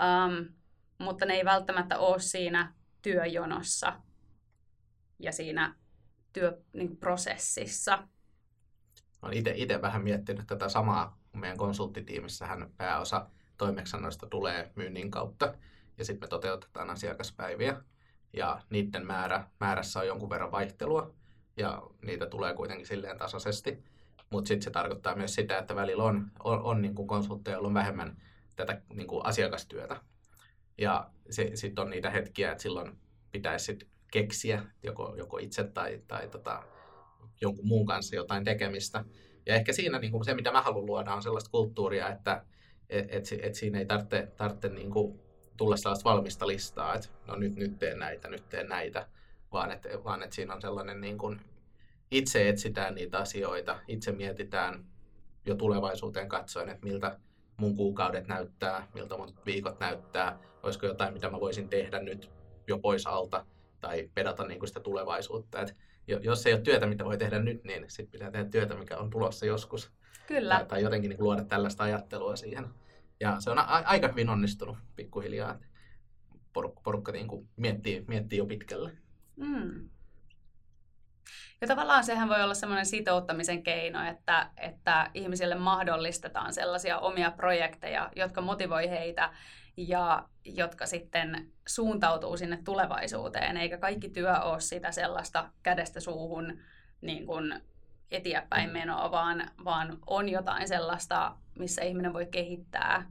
um, 0.00 0.54
mutta 0.98 1.26
ne 1.26 1.34
ei 1.34 1.44
välttämättä 1.44 1.98
ole 1.98 2.20
siinä 2.20 2.72
työjonossa 3.02 3.92
ja 5.18 5.32
siinä 5.32 5.74
työprosessissa. 6.32 8.08
Olen 9.22 9.46
itse 9.54 9.82
vähän 9.82 10.02
miettinyt 10.02 10.46
tätä 10.46 10.68
samaa. 10.68 11.18
Meidän 11.32 11.58
konsulttitiimissähän 11.58 12.70
pääosa 12.76 13.30
toimeksiannoista 13.56 14.26
tulee 14.26 14.72
myynnin 14.74 15.10
kautta 15.10 15.54
ja 15.98 16.04
sitten 16.04 16.26
me 16.26 16.28
toteutetaan 16.28 16.90
asiakaspäiviä 16.90 17.82
ja 18.32 18.62
niiden 18.70 19.06
määrä, 19.06 19.48
määrässä 19.60 20.00
on 20.00 20.06
jonkun 20.06 20.30
verran 20.30 20.50
vaihtelua 20.50 21.14
ja 21.56 21.82
niitä 22.02 22.26
tulee 22.26 22.54
kuitenkin 22.54 22.86
silleen 22.86 23.18
tasaisesti. 23.18 23.84
Mutta 24.30 24.48
sitten 24.48 24.64
se 24.64 24.70
tarkoittaa 24.70 25.16
myös 25.16 25.34
sitä, 25.34 25.58
että 25.58 25.74
välillä 25.74 26.04
on, 26.04 26.30
on, 26.44 26.62
on 26.62 26.82
niin 26.82 26.94
kuin 26.94 27.08
konsultteja, 27.08 27.54
joilla 27.54 27.68
on 27.68 27.74
vähemmän 27.74 28.16
tätä 28.56 28.82
niin 28.92 29.06
kuin 29.06 29.26
asiakastyötä. 29.26 30.00
Ja 30.78 31.10
sitten 31.54 31.84
on 31.84 31.90
niitä 31.90 32.10
hetkiä, 32.10 32.52
että 32.52 32.62
silloin 32.62 32.98
pitäisi 33.32 33.64
sit 33.64 33.88
keksiä 34.12 34.64
joko, 34.82 35.14
joko 35.18 35.38
itse 35.38 35.64
tai, 35.64 36.02
tai 36.08 36.28
tota, 36.28 36.62
jonkun 37.40 37.66
muun 37.66 37.86
kanssa 37.86 38.16
jotain 38.16 38.44
tekemistä. 38.44 39.04
Ja 39.46 39.54
ehkä 39.54 39.72
siinä 39.72 39.98
niin 39.98 40.12
kuin 40.12 40.24
se, 40.24 40.34
mitä 40.34 40.52
mä 40.52 40.62
haluan 40.62 40.86
luoda, 40.86 41.14
on 41.14 41.22
sellaista 41.22 41.50
kulttuuria, 41.50 42.08
että 42.08 42.44
et, 42.90 43.06
et, 43.08 43.24
et 43.42 43.54
siinä 43.54 43.78
ei 43.78 43.86
tarvitse, 43.86 44.28
tarvitse 44.36 44.68
niin 44.68 44.90
kuin 44.90 45.20
tulla 45.56 45.76
sellaista 45.76 46.10
valmista 46.10 46.46
listaa, 46.46 46.94
että 46.94 47.08
no 47.26 47.36
nyt, 47.36 47.56
nyt 47.56 47.78
teen 47.78 47.98
näitä, 47.98 48.28
nyt 48.28 48.48
teen 48.48 48.68
näitä, 48.68 49.08
vaan 49.52 49.70
että, 49.70 49.88
vaan 50.04 50.22
että 50.22 50.36
siinä 50.36 50.54
on 50.54 50.60
sellainen 50.60 51.00
niin 51.00 51.18
kuin, 51.18 51.40
itse 52.10 52.48
etsitään 52.48 52.94
niitä 52.94 53.18
asioita, 53.18 53.80
itse 53.88 54.12
mietitään 54.12 54.84
jo 55.46 55.54
tulevaisuuteen 55.54 56.28
katsoen, 56.28 56.68
että 56.68 56.86
miltä 56.86 57.18
mun 57.56 57.76
kuukaudet 57.76 58.26
näyttää, 58.26 58.88
miltä 58.94 59.16
mun 59.16 59.34
viikot 59.46 59.80
näyttää, 59.80 60.38
olisiko 60.62 60.86
jotain, 60.86 61.12
mitä 61.12 61.30
mä 61.30 61.40
voisin 61.40 61.68
tehdä 61.68 61.98
nyt 61.98 62.30
jo 62.66 62.78
pois 62.78 63.06
alta 63.06 63.46
tai 63.84 64.10
pedata 64.14 64.46
niin 64.46 64.58
kuin 64.58 64.68
sitä 64.68 64.80
tulevaisuutta. 64.80 65.60
Et 65.60 65.76
jos 66.06 66.46
ei 66.46 66.52
ole 66.52 66.60
työtä, 66.60 66.86
mitä 66.86 67.04
voi 67.04 67.18
tehdä 67.18 67.38
nyt, 67.38 67.64
niin 67.64 67.84
sitten 67.88 68.12
pitää 68.12 68.30
tehdä 68.30 68.48
työtä, 68.50 68.74
mikä 68.74 68.96
on 68.96 69.10
tulossa 69.10 69.46
joskus. 69.46 69.92
Kyllä. 70.26 70.54
Tai, 70.54 70.66
tai 70.66 70.82
jotenkin 70.82 71.08
niin 71.08 71.16
kuin 71.16 71.24
luoda 71.24 71.44
tällaista 71.44 71.84
ajattelua 71.84 72.36
siihen. 72.36 72.68
Ja 73.20 73.40
se 73.40 73.50
on 73.50 73.58
a- 73.58 73.62
aika 73.84 74.08
hyvin 74.08 74.28
onnistunut 74.28 74.76
pikkuhiljaa. 74.96 75.58
Porukka, 76.52 76.80
porukka 76.84 77.12
niin 77.12 77.28
kuin 77.28 77.48
miettii, 77.56 78.04
miettii 78.08 78.38
jo 78.38 78.46
pitkälle. 78.46 78.92
Mm. 79.36 79.88
Ja 81.60 81.66
tavallaan 81.66 82.04
sehän 82.04 82.28
voi 82.28 82.42
olla 82.42 82.54
semmoinen 82.54 82.86
sitouttamisen 82.86 83.62
keino, 83.62 84.04
että, 84.04 84.50
että 84.56 85.10
ihmisille 85.14 85.54
mahdollistetaan 85.54 86.54
sellaisia 86.54 86.98
omia 86.98 87.30
projekteja, 87.30 88.10
jotka 88.16 88.40
motivoi 88.40 88.90
heitä 88.90 89.30
ja 89.76 90.28
jotka 90.44 90.86
sitten 90.86 91.52
suuntautuu 91.68 92.36
sinne 92.36 92.58
tulevaisuuteen, 92.64 93.56
eikä 93.56 93.78
kaikki 93.78 94.08
työ 94.08 94.40
ole 94.40 94.60
sitä 94.60 94.92
sellaista 94.92 95.50
kädestä 95.62 96.00
suuhun 96.00 96.58
niin 97.00 97.26
kuin 97.26 97.60
eteenpäin 98.10 98.70
menoa, 98.70 99.10
vaan, 99.10 99.50
vaan 99.64 99.98
on 100.06 100.28
jotain 100.28 100.68
sellaista, 100.68 101.36
missä 101.58 101.82
ihminen 101.82 102.12
voi 102.12 102.26
kehittää 102.26 103.10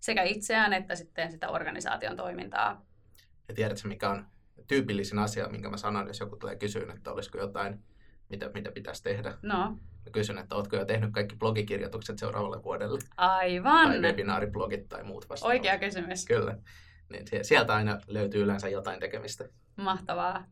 sekä 0.00 0.22
itseään 0.22 0.72
että 0.72 0.94
sitten 0.94 1.30
sitä 1.30 1.48
organisaation 1.48 2.16
toimintaa. 2.16 2.86
Ja 3.48 3.54
tiedätkö, 3.54 3.88
mikä 3.88 4.10
on 4.10 4.26
tyypillisin 4.66 5.18
asia, 5.18 5.48
minkä 5.48 5.70
mä 5.70 5.76
sanon, 5.76 6.06
jos 6.06 6.20
joku 6.20 6.36
tulee 6.36 6.56
kysyä, 6.56 6.92
että 6.94 7.12
olisiko 7.12 7.38
jotain, 7.38 7.84
mitä, 8.32 8.50
mitä 8.54 8.72
pitäisi 8.72 9.02
tehdä? 9.02 9.34
No. 9.42 9.70
Mä 10.04 10.10
kysyn, 10.12 10.38
että 10.38 10.54
ootko 10.54 10.76
jo 10.76 10.84
tehnyt 10.84 11.12
kaikki 11.12 11.36
blogikirjoitukset 11.36 12.18
seuraavalle 12.18 12.62
vuodelle? 12.62 12.98
Aivan. 13.16 13.88
Tai 13.88 14.00
webinaariblogit 14.00 14.88
tai 14.88 15.02
muut 15.02 15.28
vastaavat. 15.28 15.54
Oikea 15.54 15.78
kysymys. 15.78 16.26
Kyllä. 16.26 16.58
Niin 17.08 17.24
sieltä 17.42 17.74
aina 17.74 17.98
löytyy 18.06 18.42
yleensä 18.42 18.68
jotain 18.68 19.00
tekemistä. 19.00 19.48
Mahtavaa. 19.76 20.44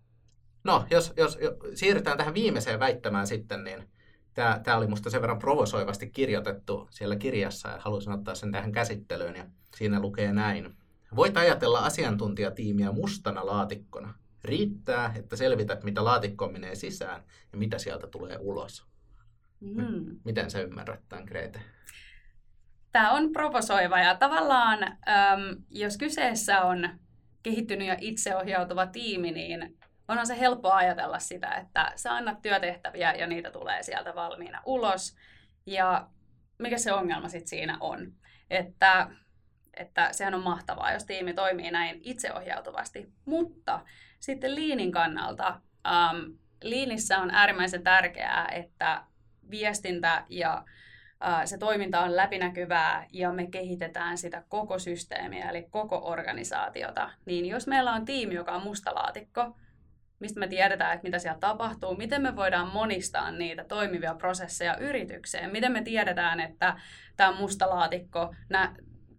No, 0.64 0.84
jos, 0.90 1.12
jos, 1.16 1.38
jos 1.40 1.54
siirrytään 1.74 2.18
tähän 2.18 2.34
viimeiseen 2.34 2.80
väittämään 2.80 3.26
sitten, 3.26 3.64
niin 3.64 3.88
tämä, 4.34 4.60
tämä 4.64 4.76
oli 4.76 4.86
musta 4.86 5.10
sen 5.10 5.20
verran 5.20 5.38
provosoivasti 5.38 6.10
kirjoitettu 6.10 6.88
siellä 6.90 7.16
kirjassa 7.16 7.68
ja 7.68 7.78
halusin 7.80 8.12
ottaa 8.12 8.34
sen 8.34 8.52
tähän 8.52 8.72
käsittelyyn. 8.72 9.36
Ja 9.36 9.44
siinä 9.76 10.00
lukee 10.00 10.32
näin. 10.32 10.74
Voit 11.16 11.36
ajatella 11.36 11.78
asiantuntijatiimiä 11.78 12.92
mustana 12.92 13.46
laatikkona. 13.46 14.14
Riittää, 14.44 15.12
että 15.16 15.36
selvität, 15.36 15.84
mitä 15.84 16.04
laatikkoon 16.04 16.52
menee 16.52 16.74
sisään 16.74 17.22
ja 17.52 17.58
mitä 17.58 17.78
sieltä 17.78 18.06
tulee 18.06 18.38
ulos. 18.40 18.86
Mm. 19.60 20.20
Miten 20.24 20.50
sä 20.50 20.60
ymmärrät 20.60 21.00
tämän, 21.08 21.24
Grete? 21.24 21.60
Tämä 22.92 23.12
on 23.12 23.32
provosoiva 23.32 24.00
ja 24.00 24.14
tavallaan, 24.14 24.82
äm, 24.82 25.64
jos 25.70 25.96
kyseessä 25.96 26.62
on 26.62 26.88
kehittynyt 27.42 27.88
ja 27.88 27.96
itseohjautuva 28.00 28.86
tiimi, 28.86 29.30
niin 29.30 29.78
onhan 30.08 30.26
se 30.26 30.40
helppo 30.40 30.70
ajatella 30.70 31.18
sitä, 31.18 31.48
että 31.48 31.92
sä 31.96 32.14
annat 32.14 32.42
työtehtäviä 32.42 33.14
ja 33.14 33.26
niitä 33.26 33.50
tulee 33.50 33.82
sieltä 33.82 34.14
valmiina 34.14 34.62
ulos. 34.64 35.16
Ja 35.66 36.08
mikä 36.58 36.78
se 36.78 36.92
ongelma 36.92 37.28
sitten 37.28 37.48
siinä 37.48 37.76
on? 37.80 38.12
Että, 38.50 39.10
että 39.74 40.12
sehän 40.12 40.34
on 40.34 40.42
mahtavaa, 40.42 40.92
jos 40.92 41.04
tiimi 41.04 41.34
toimii 41.34 41.70
näin 41.70 42.00
itseohjautuvasti. 42.02 43.12
Mutta 43.24 43.80
sitten 44.20 44.54
liinin 44.54 44.92
kannalta, 44.92 45.60
ähm, 45.86 46.18
liinissä 46.62 47.18
on 47.18 47.30
äärimmäisen 47.30 47.82
tärkeää, 47.82 48.48
että 48.48 49.04
viestintä 49.50 50.24
ja 50.28 50.64
äh, 51.26 51.42
se 51.44 51.58
toiminta 51.58 52.00
on 52.00 52.16
läpinäkyvää 52.16 53.06
ja 53.12 53.32
me 53.32 53.46
kehitetään 53.46 54.18
sitä 54.18 54.42
koko 54.48 54.78
systeemiä, 54.78 55.50
eli 55.50 55.66
koko 55.70 56.00
organisaatiota. 56.04 57.10
Niin 57.26 57.46
jos 57.46 57.66
meillä 57.66 57.92
on 57.92 58.04
tiimi, 58.04 58.34
joka 58.34 58.52
on 58.52 58.62
mustalaatikko, 58.62 59.56
mistä 60.20 60.40
me 60.40 60.48
tiedetään, 60.48 60.92
että 60.94 61.06
mitä 61.06 61.18
siellä 61.18 61.38
tapahtuu, 61.38 61.96
miten 61.96 62.22
me 62.22 62.36
voidaan 62.36 62.68
monistaa 62.68 63.30
niitä 63.30 63.64
toimivia 63.64 64.14
prosesseja 64.14 64.76
yritykseen, 64.76 65.50
miten 65.50 65.72
me 65.72 65.82
tiedetään, 65.82 66.40
että 66.40 66.76
tämä 67.16 67.32
mustalaatikko, 67.32 68.34
nämä, 68.48 68.74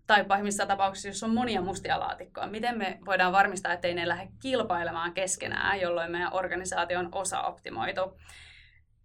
tai 0.08 0.26
pahimmissa 0.26 0.66
tapauksissa, 0.66 1.08
jos 1.08 1.24
on 1.24 1.34
monia 1.34 1.62
mustia 1.62 2.00
laatikkoja, 2.00 2.48
miten 2.48 2.78
me 2.78 3.00
voidaan 3.06 3.32
varmistaa, 3.34 3.74
ettei 3.74 3.94
ne 3.94 4.08
lähde 4.08 4.32
kilpailemaan 4.40 5.14
keskenään, 5.14 5.82
jolloin 5.82 6.12
meidän 6.12 6.34
organisaatio 6.34 7.00
on 7.00 7.10
osa-optimoitu. 7.12 8.02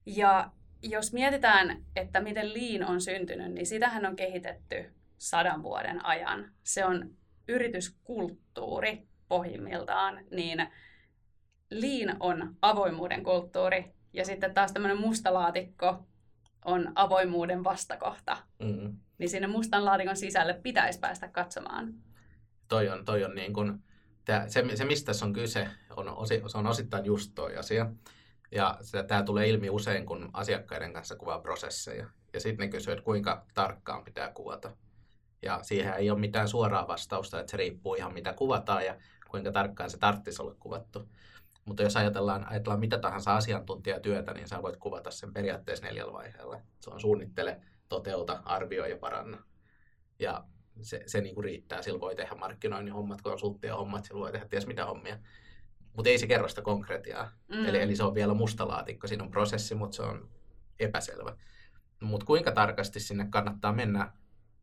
Ja 0.07 0.51
jos 0.83 1.13
mietitään, 1.13 1.85
että 1.97 2.21
miten 2.21 2.53
liin 2.53 2.85
on 2.85 3.01
syntynyt, 3.01 3.53
niin 3.53 3.67
sitähän 3.67 4.07
on 4.07 4.17
kehitetty 4.17 4.95
sadan 5.19 5.63
vuoden 5.63 6.05
ajan. 6.05 6.53
Se 6.63 6.85
on 6.85 7.11
yrityskulttuuri 7.49 9.07
pohjimmiltaan, 9.29 10.25
niin 10.31 10.69
liin 11.71 12.15
on 12.21 12.57
avoimuuden 12.63 13.23
kulttuuri 13.23 13.95
ja 14.13 14.25
sitten 14.25 14.55
taas 14.55 14.73
tämmöinen 14.73 15.01
musta 15.01 15.35
laatikko 15.35 16.07
on 16.65 16.93
avoimuuden 16.95 17.65
vastakohta. 17.65 18.37
Mm. 18.59 18.97
Niin 19.19 19.31
sinne 19.31 19.47
mustan 19.47 19.85
laatikon 19.85 20.17
sisälle 20.17 20.55
pitäisi 20.55 20.99
päästä 20.99 21.29
katsomaan. 21.29 21.95
Toi 22.69 22.89
on, 22.89 23.05
toi 23.05 23.25
on 23.25 23.35
niin 23.35 23.53
kuin, 23.53 23.83
tää, 24.25 24.49
se, 24.49 24.65
se, 24.75 24.85
mistä 24.85 25.07
tässä 25.07 25.27
on 25.27 25.33
kyse, 25.33 25.69
on, 25.97 26.09
osi, 26.09 26.43
se 26.47 26.59
on 26.59 26.67
osittain 26.67 27.05
just 27.05 27.33
toi 27.35 27.57
asia. 27.57 27.91
Ja 28.53 28.79
tämä 29.07 29.23
tulee 29.23 29.49
ilmi 29.49 29.71
usein, 29.71 30.07
kun 30.07 30.31
asiakkaiden 30.33 30.93
kanssa 30.93 31.17
kuvaa 31.17 31.39
prosesseja. 31.39 32.07
Ja 32.33 32.41
sitten 32.41 32.67
ne 32.67 32.71
kysyy, 32.71 32.93
että 32.93 33.05
kuinka 33.05 33.47
tarkkaan 33.55 34.05
pitää 34.05 34.33
kuvata. 34.33 34.77
Ja 35.43 35.61
siihen 35.63 35.95
ei 35.95 36.11
ole 36.11 36.19
mitään 36.19 36.49
suoraa 36.49 36.89
vastausta, 36.89 37.41
että 37.41 37.51
se 37.51 37.57
riippuu 37.57 37.95
ihan 37.95 38.15
mitä 38.15 38.33
kuvataan 38.33 38.85
ja 38.85 38.97
kuinka 39.31 39.53
tarkkaan 39.53 39.91
se 39.91 39.99
tarvitsisi 39.99 40.43
olla 40.43 40.55
kuvattu. 40.61 41.09
Mutta 41.67 41.83
jos 41.83 41.97
ajatellaan, 41.97 42.49
ajatellaan 42.49 42.81
mitä 42.81 42.99
tahansa 42.99 43.37
asiantuntijatyötä, 43.37 44.35
niin 44.35 44.49
sä 44.49 44.63
voit 44.63 44.77
kuvata 44.77 45.11
sen 45.11 45.33
periaatteessa 45.33 45.87
neljällä 45.87 46.13
vaiheella. 46.13 46.61
Se 46.81 46.91
on 46.91 47.01
suunnittele, 47.01 47.61
toteuta, 47.89 48.43
arvioi 48.45 48.91
ja 48.91 48.97
paranna. 48.97 49.43
Ja 50.19 50.45
se, 50.83 51.03
se 51.07 51.21
niin 51.21 51.35
kuin 51.35 51.45
riittää. 51.45 51.83
Sillä 51.83 52.01
voi 52.01 52.17
tehdä 52.17 52.35
markkinoinnin 52.35 52.95
hommat, 52.95 53.23
konsulttien 53.23 53.75
hommat, 53.75 54.05
sillä 54.05 54.21
voi 54.21 54.33
tehdä 54.33 54.49
ties 54.49 54.67
mitä 54.67 54.87
hommia. 54.87 55.19
Mutta 55.93 56.11
ei 56.11 56.19
se 56.19 56.27
kerro 56.27 56.49
sitä 56.49 56.63
konkretiaa. 56.63 57.31
Mm. 57.49 57.65
Eli, 57.65 57.79
eli 57.83 57.97
se 57.97 58.05
on 58.05 58.15
vielä 58.15 58.35
mustalaatikko. 58.35 59.07
Siinä 59.07 59.25
on 59.25 59.31
prosessi, 59.31 59.75
mutta 59.75 59.97
se 59.97 60.03
on 60.03 60.29
epäselvä. 60.81 61.37
Mutta 62.01 62.27
kuinka 62.27 62.53
tarkasti 62.53 63.01
sinne 63.01 63.27
kannattaa 63.31 63.73
mennä 63.73 64.13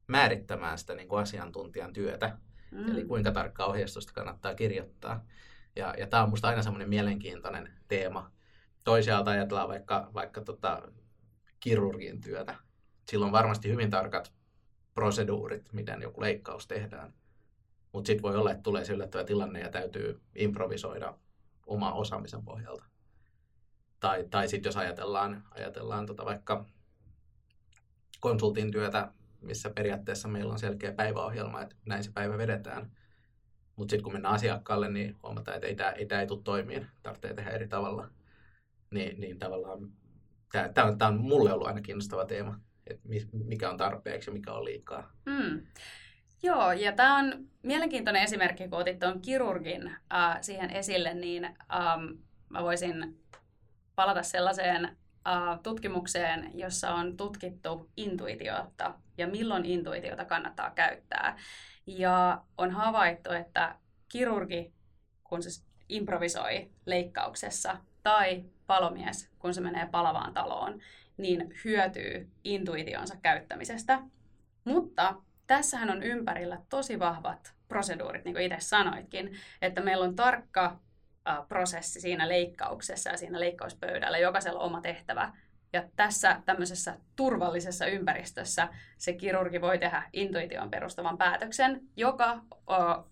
määrittämään 0.08 0.78
sitä 0.78 0.96
niin 0.96 1.08
kuin 1.08 1.22
asiantuntijan 1.22 1.94
työtä. 1.94 2.38
Mm. 2.72 2.92
Eli 2.92 3.06
kuinka 3.06 3.32
tarkkaa 3.32 3.68
ohjeistusta 3.68 4.14
kannattaa 4.14 4.56
kirjoittaa. 4.56 5.26
Ja, 5.76 5.94
ja 5.98 6.08
tämä 6.08 6.24
on 6.24 6.30
minusta 6.30 6.48
aina 6.48 6.64
semmoinen 6.64 6.90
mielenkiintoinen 6.90 7.70
teema. 7.88 8.32
Toisaalta 8.84 9.32
ajatellaan 9.32 9.70
vaikka, 9.70 10.10
vaikka 10.14 10.42
tota, 10.42 10.82
kirurgin 11.60 12.22
työtä. 12.22 12.56
Sillä 13.10 13.26
on 13.26 13.32
varmasti 13.32 13.70
hyvin 13.70 13.90
tarkat 13.90 14.34
proseduurit, 14.94 15.74
miten 15.74 16.02
joku 16.02 16.22
leikkaus 16.22 16.68
tehdään. 16.68 17.14
Mutta 17.94 18.08
sitten 18.08 18.24
voi 18.24 18.36
olla, 18.36 18.52
että 18.52 18.64
tulee 18.64 18.86
se 18.86 18.94
yllättävä 18.94 19.24
tilanne 19.24 19.60
ja 19.60 19.70
täytyy 19.70 20.22
improvisoida 20.36 21.18
oma 21.66 21.94
osaamisen 21.94 22.44
pohjalta. 22.44 22.86
Tai, 24.00 24.28
tai 24.30 24.48
sitten 24.48 24.70
jos 24.70 24.78
ajatellaan, 24.78 25.44
ajatellaan 25.52 26.06
tota 26.06 26.26
vaikka 26.26 26.66
konsultin 28.20 28.72
työtä, 28.72 29.12
missä 29.42 29.70
periaatteessa 29.70 30.28
meillä 30.28 30.54
on 30.54 30.60
selkeä 30.60 30.92
päiväohjelma, 30.92 31.62
että 31.62 31.76
näin 31.86 32.04
se 32.04 32.12
päivä 32.12 32.38
vedetään– 32.38 32.92
mutta 33.76 33.92
sitten 33.92 34.04
kun 34.04 34.14
mennään 34.14 34.36
asiakkaalle, 34.36 34.90
niin 34.90 35.16
huomataan, 35.24 35.56
että 35.56 35.68
ei 35.68 35.76
tämä 35.76 35.92
ei, 35.92 36.08
ei 36.20 36.28
tule 36.28 36.42
toimiin, 36.44 36.88
tarvitsee 37.04 37.34
tehdä 37.34 37.50
eri 37.50 37.68
tavalla. 37.68 38.10
Niin, 38.92 39.20
niin 39.20 39.40
tavallaan 39.40 39.92
tämä 40.74 40.88
on, 40.88 40.98
on 41.02 41.18
mulle 41.18 41.54
ollut 41.54 41.68
aina 41.68 41.82
kiinnostava 41.82 42.26
teema, 42.26 42.60
että 42.88 43.10
mikä 43.32 43.70
on 43.70 43.78
tarpeeksi 43.78 44.30
ja 44.30 44.34
mikä 44.34 44.54
on 44.54 44.66
liikaa. 44.66 45.12
Mm. 45.26 45.62
Joo, 46.44 46.72
ja 46.72 46.92
tämä 46.92 47.20
on 47.20 47.48
mielenkiintoinen 47.62 48.24
esimerkki, 48.24 48.68
kun 48.68 48.80
otit 48.80 49.00
tuon 49.00 49.22
kirurgin 49.22 49.88
äh, 50.14 50.38
siihen 50.42 50.70
esille, 50.70 51.14
niin 51.14 51.46
ähm, 51.46 52.06
mä 52.50 52.64
voisin 52.64 53.20
palata 53.96 54.24
sellaiseen 54.24 54.98
tutkimukseen, 55.64 56.52
jossa 56.54 56.94
on 56.94 57.18
tutkittu 57.18 57.90
intuitiota 57.98 58.94
ja 59.18 59.28
milloin 59.28 59.66
intuitiota 59.66 60.26
kannattaa 60.26 60.72
käyttää. 60.72 61.38
Ja 61.88 62.42
on 62.58 62.72
havaittu, 62.72 63.32
että 63.32 63.76
kirurgi, 64.10 64.74
kun 65.24 65.44
se 65.44 65.64
improvisoi 65.90 66.72
leikkauksessa, 66.86 67.78
tai 68.04 68.44
palomies, 68.68 69.30
kun 69.40 69.54
se 69.54 69.62
menee 69.62 69.88
palavaan 69.92 70.34
taloon, 70.34 70.80
niin 71.18 71.54
hyötyy 71.66 72.30
intuitionsa 72.44 73.16
käyttämisestä. 73.22 74.00
Mutta 74.66 75.16
tässähän 75.48 75.90
on 75.90 76.04
ympärillä 76.04 76.62
tosi 76.70 77.00
vahvat 77.00 77.54
proseduurit, 77.68 78.26
niin 78.26 78.34
kuin 78.34 78.46
itse 78.46 78.58
sanoitkin, 78.60 79.40
että 79.62 79.82
meillä 79.82 80.06
on 80.06 80.16
tarkka 80.16 80.80
prosessi 81.48 82.02
siinä 82.02 82.30
leikkauksessa 82.30 83.10
ja 83.10 83.18
siinä 83.18 83.40
leikkauspöydällä. 83.40 84.18
Jokaisella 84.18 84.60
on 84.60 84.66
oma 84.66 84.82
tehtävä. 84.82 85.34
Ja 85.74 85.84
tässä 85.96 86.42
tämmöisessä 86.46 86.98
turvallisessa 87.16 87.86
ympäristössä 87.86 88.68
se 88.98 89.14
kirurgi 89.14 89.62
voi 89.62 89.80
tehdä 89.80 90.04
intuition 90.14 90.70
perustavan 90.70 91.18
päätöksen, 91.18 91.82
joka 91.96 92.42
o, 92.68 93.10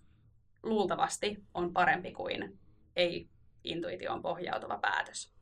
luultavasti 0.62 1.44
on 1.54 1.72
parempi 1.72 2.12
kuin 2.12 2.58
ei 2.96 3.28
intuitioon 3.64 4.22
pohjautuva 4.22 4.78
päätös. 4.78 5.32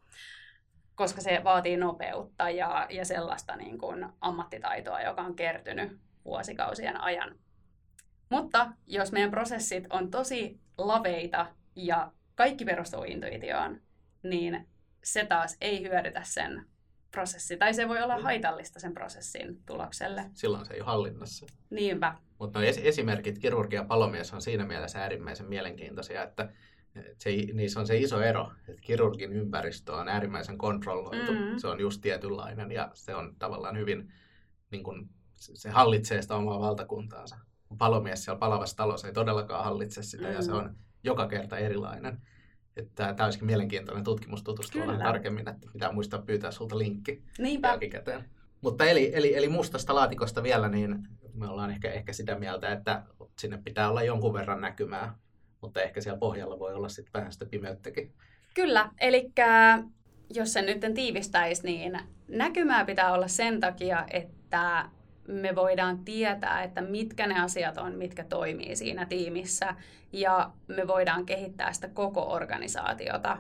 Koska 0.95 1.21
se 1.21 1.41
vaatii 1.45 1.77
nopeutta 1.77 2.51
ja, 2.51 2.87
ja 2.91 3.05
sellaista 3.05 3.57
niin 3.57 3.79
kuin 3.79 4.07
ammattitaitoa, 4.21 5.01
joka 5.01 5.23
on 5.23 5.37
kertynyt 5.37 6.01
vuosikausien 6.25 7.01
ajan. 7.01 7.39
Mutta 8.31 8.73
jos 8.87 9.13
meidän 9.13 9.31
prosessit 9.31 9.87
on 9.91 10.11
tosi 10.11 10.61
laveita 10.79 11.47
ja 11.77 12.13
kaikki 12.41 12.65
perustuu 12.65 13.05
intuitioon, 13.05 13.81
niin 14.23 14.69
se 15.05 15.25
taas 15.25 15.57
ei 15.61 15.83
hyödytä 15.83 16.23
sen 16.25 16.67
prosessi, 17.11 17.57
tai 17.57 17.75
se 17.75 17.89
voi 17.89 18.03
olla 18.03 18.17
mm. 18.17 18.23
haitallista 18.23 18.81
sen 18.81 18.95
prosessin 18.95 19.63
tulokselle. 19.67 20.31
Silloin 20.35 20.67
se 20.67 20.75
ei 20.75 20.81
ole 20.81 20.87
hallinnassa. 20.87 21.47
Niinpä. 21.71 22.15
Mutta 22.39 22.59
no 22.59 22.65
es- 22.65 22.81
esimerkit 22.83 23.39
kirurgia 23.39 23.85
palomies 23.85 24.35
on 24.35 24.43
siinä 24.43 24.67
mielessä 24.67 25.03
äärimmäisen 25.03 25.49
mielenkiintoisia, 25.49 26.23
että 26.23 26.53
se, 27.19 27.31
niissä 27.31 27.81
on 27.81 27.87
se 27.87 27.97
iso 27.97 28.21
ero, 28.21 28.53
että 28.69 28.83
kirurgin 28.83 29.33
ympäristö 29.33 29.93
on 29.93 30.09
äärimmäisen 30.09 30.59
kontrolloitu. 30.59 31.33
Mm-hmm. 31.33 31.59
Se 31.59 31.69
on 31.69 31.81
just 31.81 32.01
tietynlainen 32.01 32.73
ja 32.73 32.91
se 32.95 33.15
on 33.15 33.37
tavallaan 33.39 33.79
hyvin, 33.79 34.13
niin 34.71 34.83
kun, 34.83 35.11
se 35.37 35.71
hallitsee 35.71 36.23
sitä 36.23 36.37
omaa 36.37 36.61
valtakuntaansa. 36.61 37.37
Palomies 37.79 38.25
siellä 38.25 38.39
palavassa 38.39 38.77
talossa 38.77 39.07
ei 39.07 39.13
todellakaan 39.13 39.65
hallitse 39.65 40.03
sitä 40.03 40.23
mm-hmm. 40.23 40.37
ja 40.37 40.43
se 40.43 40.51
mm. 40.51 40.59
on 40.59 40.77
joka 41.05 41.29
kerta 41.29 41.59
erilainen. 41.59 42.19
Että 42.77 43.15
tämä 43.15 43.25
olisikin 43.25 43.47
mielenkiintoinen 43.47 44.05
tutkimus 44.05 44.43
tutustua 44.43 44.87
vähän 44.87 45.03
tarkemmin, 45.03 45.49
että 45.49 45.67
pitää 45.73 45.93
muistaa 45.93 46.23
pyytää 46.23 46.51
sulta 46.51 46.79
linkki 46.79 47.23
Niinpä. 47.39 47.69
jälkikäteen. 47.69 48.25
Mutta 48.61 48.85
eli, 48.85 49.11
eli, 49.15 49.37
eli 49.37 49.49
mustasta 49.49 49.95
laatikosta 49.95 50.43
vielä, 50.43 50.69
niin 50.69 51.09
me 51.35 51.49
ollaan 51.49 51.71
ehkä, 51.71 51.91
ehkä 51.91 52.13
sitä 52.13 52.39
mieltä, 52.39 52.73
että 52.73 53.03
sinne 53.39 53.59
pitää 53.65 53.91
olla 53.91 54.03
jonkun 54.03 54.35
verran 54.35 54.61
näkymää, 54.61 55.15
mutta 55.61 55.83
ehkä 55.83 56.01
siellä 56.01 56.19
pohjalla 56.19 56.59
voi 56.59 56.75
olla 56.75 56.89
sitten 56.89 57.13
vähän 57.13 57.33
sitä 57.33 57.47
pimeyttäkin. 57.47 58.13
Kyllä, 58.55 58.91
eli 59.01 59.33
jos 60.35 60.53
sen 60.53 60.67
nyt 60.67 60.95
tiivistäisi, 60.95 61.63
niin 61.65 62.01
näkymää 62.29 62.85
pitää 62.85 63.13
olla 63.13 63.29
sen 63.29 63.61
takia, 63.61 64.07
että 64.11 64.91
me 65.31 65.55
voidaan 65.55 66.05
tietää, 66.05 66.63
että 66.63 66.81
mitkä 66.81 67.27
ne 67.27 67.41
asiat 67.41 67.79
on, 67.79 67.95
mitkä 67.95 68.25
toimii 68.25 68.77
siinä 68.77 69.07
tiimissä, 69.07 69.75
ja 70.13 70.51
me 70.69 70.87
voidaan 70.87 71.27
kehittää 71.27 71.73
sitä 71.73 71.89
koko 71.89 72.33
organisaatiota. 72.33 73.39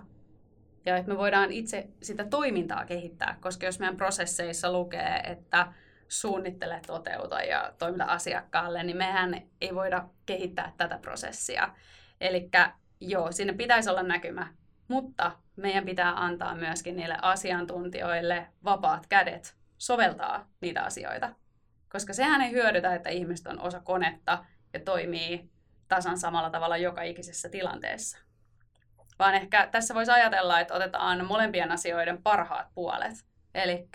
Ja 0.87 0.97
että 0.97 1.13
me 1.13 1.19
voidaan 1.19 1.53
itse 1.53 1.89
sitä 2.03 2.25
toimintaa 2.25 2.85
kehittää, 2.85 3.37
koska 3.41 3.67
jos 3.67 3.79
meidän 3.79 3.97
prosesseissa 3.97 4.73
lukee, 4.73 5.21
että 5.25 5.73
suunnittele, 6.09 6.81
toteuta 6.87 7.43
ja 7.43 7.73
toimita 7.79 8.05
asiakkaalle, 8.05 8.83
niin 8.83 8.97
mehän 8.97 9.43
ei 9.61 9.75
voida 9.75 10.05
kehittää 10.27 10.73
tätä 10.77 10.99
prosessia. 10.99 11.75
Eli 12.21 12.51
joo, 13.01 13.33
sinne 13.33 13.53
pitäisi 13.53 13.91
olla 13.91 14.03
näkymä, 14.03 14.47
mutta 14.89 15.33
meidän 15.57 15.85
pitää 15.85 16.25
antaa 16.25 16.55
myöskin 16.55 16.97
niille 16.97 17.17
asiantuntijoille 17.23 18.47
vapaat 18.65 19.07
kädet 19.07 19.57
soveltaa 19.79 20.49
niitä 20.61 20.83
asioita. 20.83 21.40
Koska 21.93 22.13
sehän 22.13 22.41
ei 22.41 22.53
hyödytä, 22.53 22.95
että 22.95 23.11
ihmiset 23.11 23.47
on 23.47 23.61
osa 23.61 23.81
konetta 23.81 24.45
ja 24.73 24.81
toimii 24.81 25.51
tasan 25.89 26.19
samalla 26.19 26.51
tavalla 26.51 26.77
joka 26.77 27.03
ikisessä 27.03 27.49
tilanteessa. 27.49 28.19
Vaan 29.19 29.35
ehkä 29.35 29.69
tässä 29.73 29.95
voisi 29.95 30.11
ajatella, 30.11 30.61
että 30.61 30.75
otetaan 30.75 31.27
molempien 31.27 31.73
asioiden 31.73 32.23
parhaat 32.23 32.67
puolet. 32.75 33.13
Eli 33.55 33.89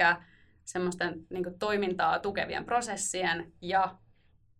semmoisten 0.63 1.25
niin 1.29 1.60
toimintaa 1.60 2.19
tukevien 2.19 2.65
prosessien 2.65 3.53
ja 3.62 3.95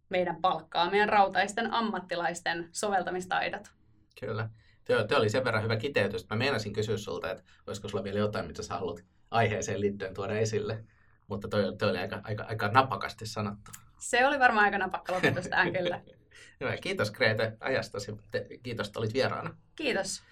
meidän 0.10 0.36
palkkaamien 0.42 1.10
rautaisten 1.10 1.74
ammattilaisten 1.74 2.70
soveltamistaidot. 2.72 3.72
Kyllä. 4.20 4.50
Tuo, 4.86 5.18
oli 5.18 5.30
sen 5.30 5.44
verran 5.44 5.64
hyvä 5.64 5.76
kiteytys, 5.76 6.30
mä 6.30 6.36
meinasin 6.36 6.74
kysyä 6.74 6.98
sulta, 6.98 7.32
että 7.32 7.44
olisiko 7.68 7.88
sulla 7.88 8.04
vielä 8.04 8.20
jotain, 8.20 8.48
mitä 8.48 8.64
sä 8.64 8.74
haluat 8.74 9.04
aiheeseen 9.32 9.82
liittyen 9.82 10.14
tuoda 10.14 10.34
esille. 10.34 10.84
Mutta 11.28 11.48
toi, 11.48 11.78
toi 11.78 11.90
oli 11.90 11.98
aika, 11.98 12.22
aika, 12.24 12.44
aika 12.44 12.68
napakasti 12.68 13.26
sanottu. 13.26 13.72
Se 14.00 14.28
oli 14.28 14.40
varmaan 14.40 14.66
aika 14.66 14.78
napakka 14.78 15.14
lopetus 15.14 15.48
tähän 15.50 15.74
kyllä. 15.74 16.02
Hyvä. 16.60 16.78
Kiitos 16.78 17.12
Grete 17.12 17.58
ajastasi. 17.60 18.12
Kiitos, 18.64 18.88
että 18.88 19.00
olit 19.00 19.14
vieraana. 19.14 19.56
Kiitos. 19.76 20.24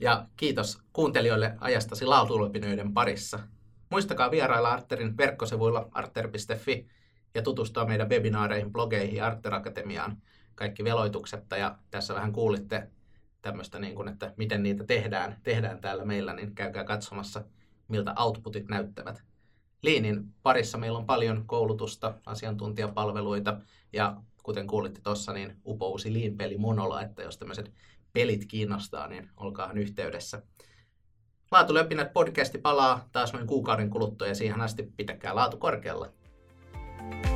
Ja 0.00 0.26
kiitos 0.36 0.78
kuuntelijoille 0.92 1.56
ajastasi 1.60 2.06
laatulepinöiden 2.06 2.94
parissa. 2.94 3.38
Muistakaa 3.90 4.30
vierailla 4.30 4.72
Arterin 4.72 5.16
verkkosivuilla 5.16 5.88
arter.fi 5.92 6.88
ja 7.34 7.42
tutustua 7.42 7.84
meidän 7.84 8.08
webinaareihin, 8.08 8.72
blogeihin 8.72 9.16
ja 9.16 9.26
Arter 9.26 9.54
Akatemiaan 9.54 10.22
kaikki 10.54 10.84
veloituksetta. 10.84 11.56
Ja 11.56 11.78
tässä 11.90 12.14
vähän 12.14 12.32
kuulitte 12.32 12.90
tämmöistä, 13.42 13.78
niin 13.78 13.94
kuin, 13.94 14.08
että 14.08 14.34
miten 14.36 14.62
niitä 14.62 14.84
tehdään, 14.84 15.36
tehdään 15.42 15.80
täällä 15.80 16.04
meillä, 16.04 16.32
niin 16.32 16.54
käykää 16.54 16.84
katsomassa, 16.84 17.44
miltä 17.88 18.14
outputit 18.18 18.68
näyttävät. 18.68 19.22
Liinin 19.82 20.34
parissa 20.42 20.78
meillä 20.78 20.98
on 20.98 21.06
paljon 21.06 21.46
koulutusta, 21.46 22.14
asiantuntijapalveluita 22.26 23.60
ja 23.92 24.16
kuten 24.42 24.66
kuulitte 24.66 25.00
tuossa, 25.00 25.32
niin 25.32 25.56
upousi 25.66 26.14
Lean-peli 26.14 26.58
Monola, 26.58 27.02
että 27.02 27.22
jos 27.22 27.38
tämmöiset 27.38 27.72
pelit 28.12 28.44
kiinnostaa, 28.44 29.06
niin 29.06 29.30
olkaahan 29.36 29.78
yhteydessä. 29.78 30.42
Laatulöpinät 31.50 32.12
podcasti 32.12 32.58
palaa 32.58 33.08
taas 33.12 33.32
noin 33.32 33.46
kuukauden 33.46 33.90
kuluttua 33.90 34.26
ja 34.26 34.34
siihen 34.34 34.60
asti 34.60 34.92
pitäkää 34.96 35.34
laatu 35.34 35.56
korkealla. 35.56 36.12
thank 37.08 37.26
you 37.26 37.35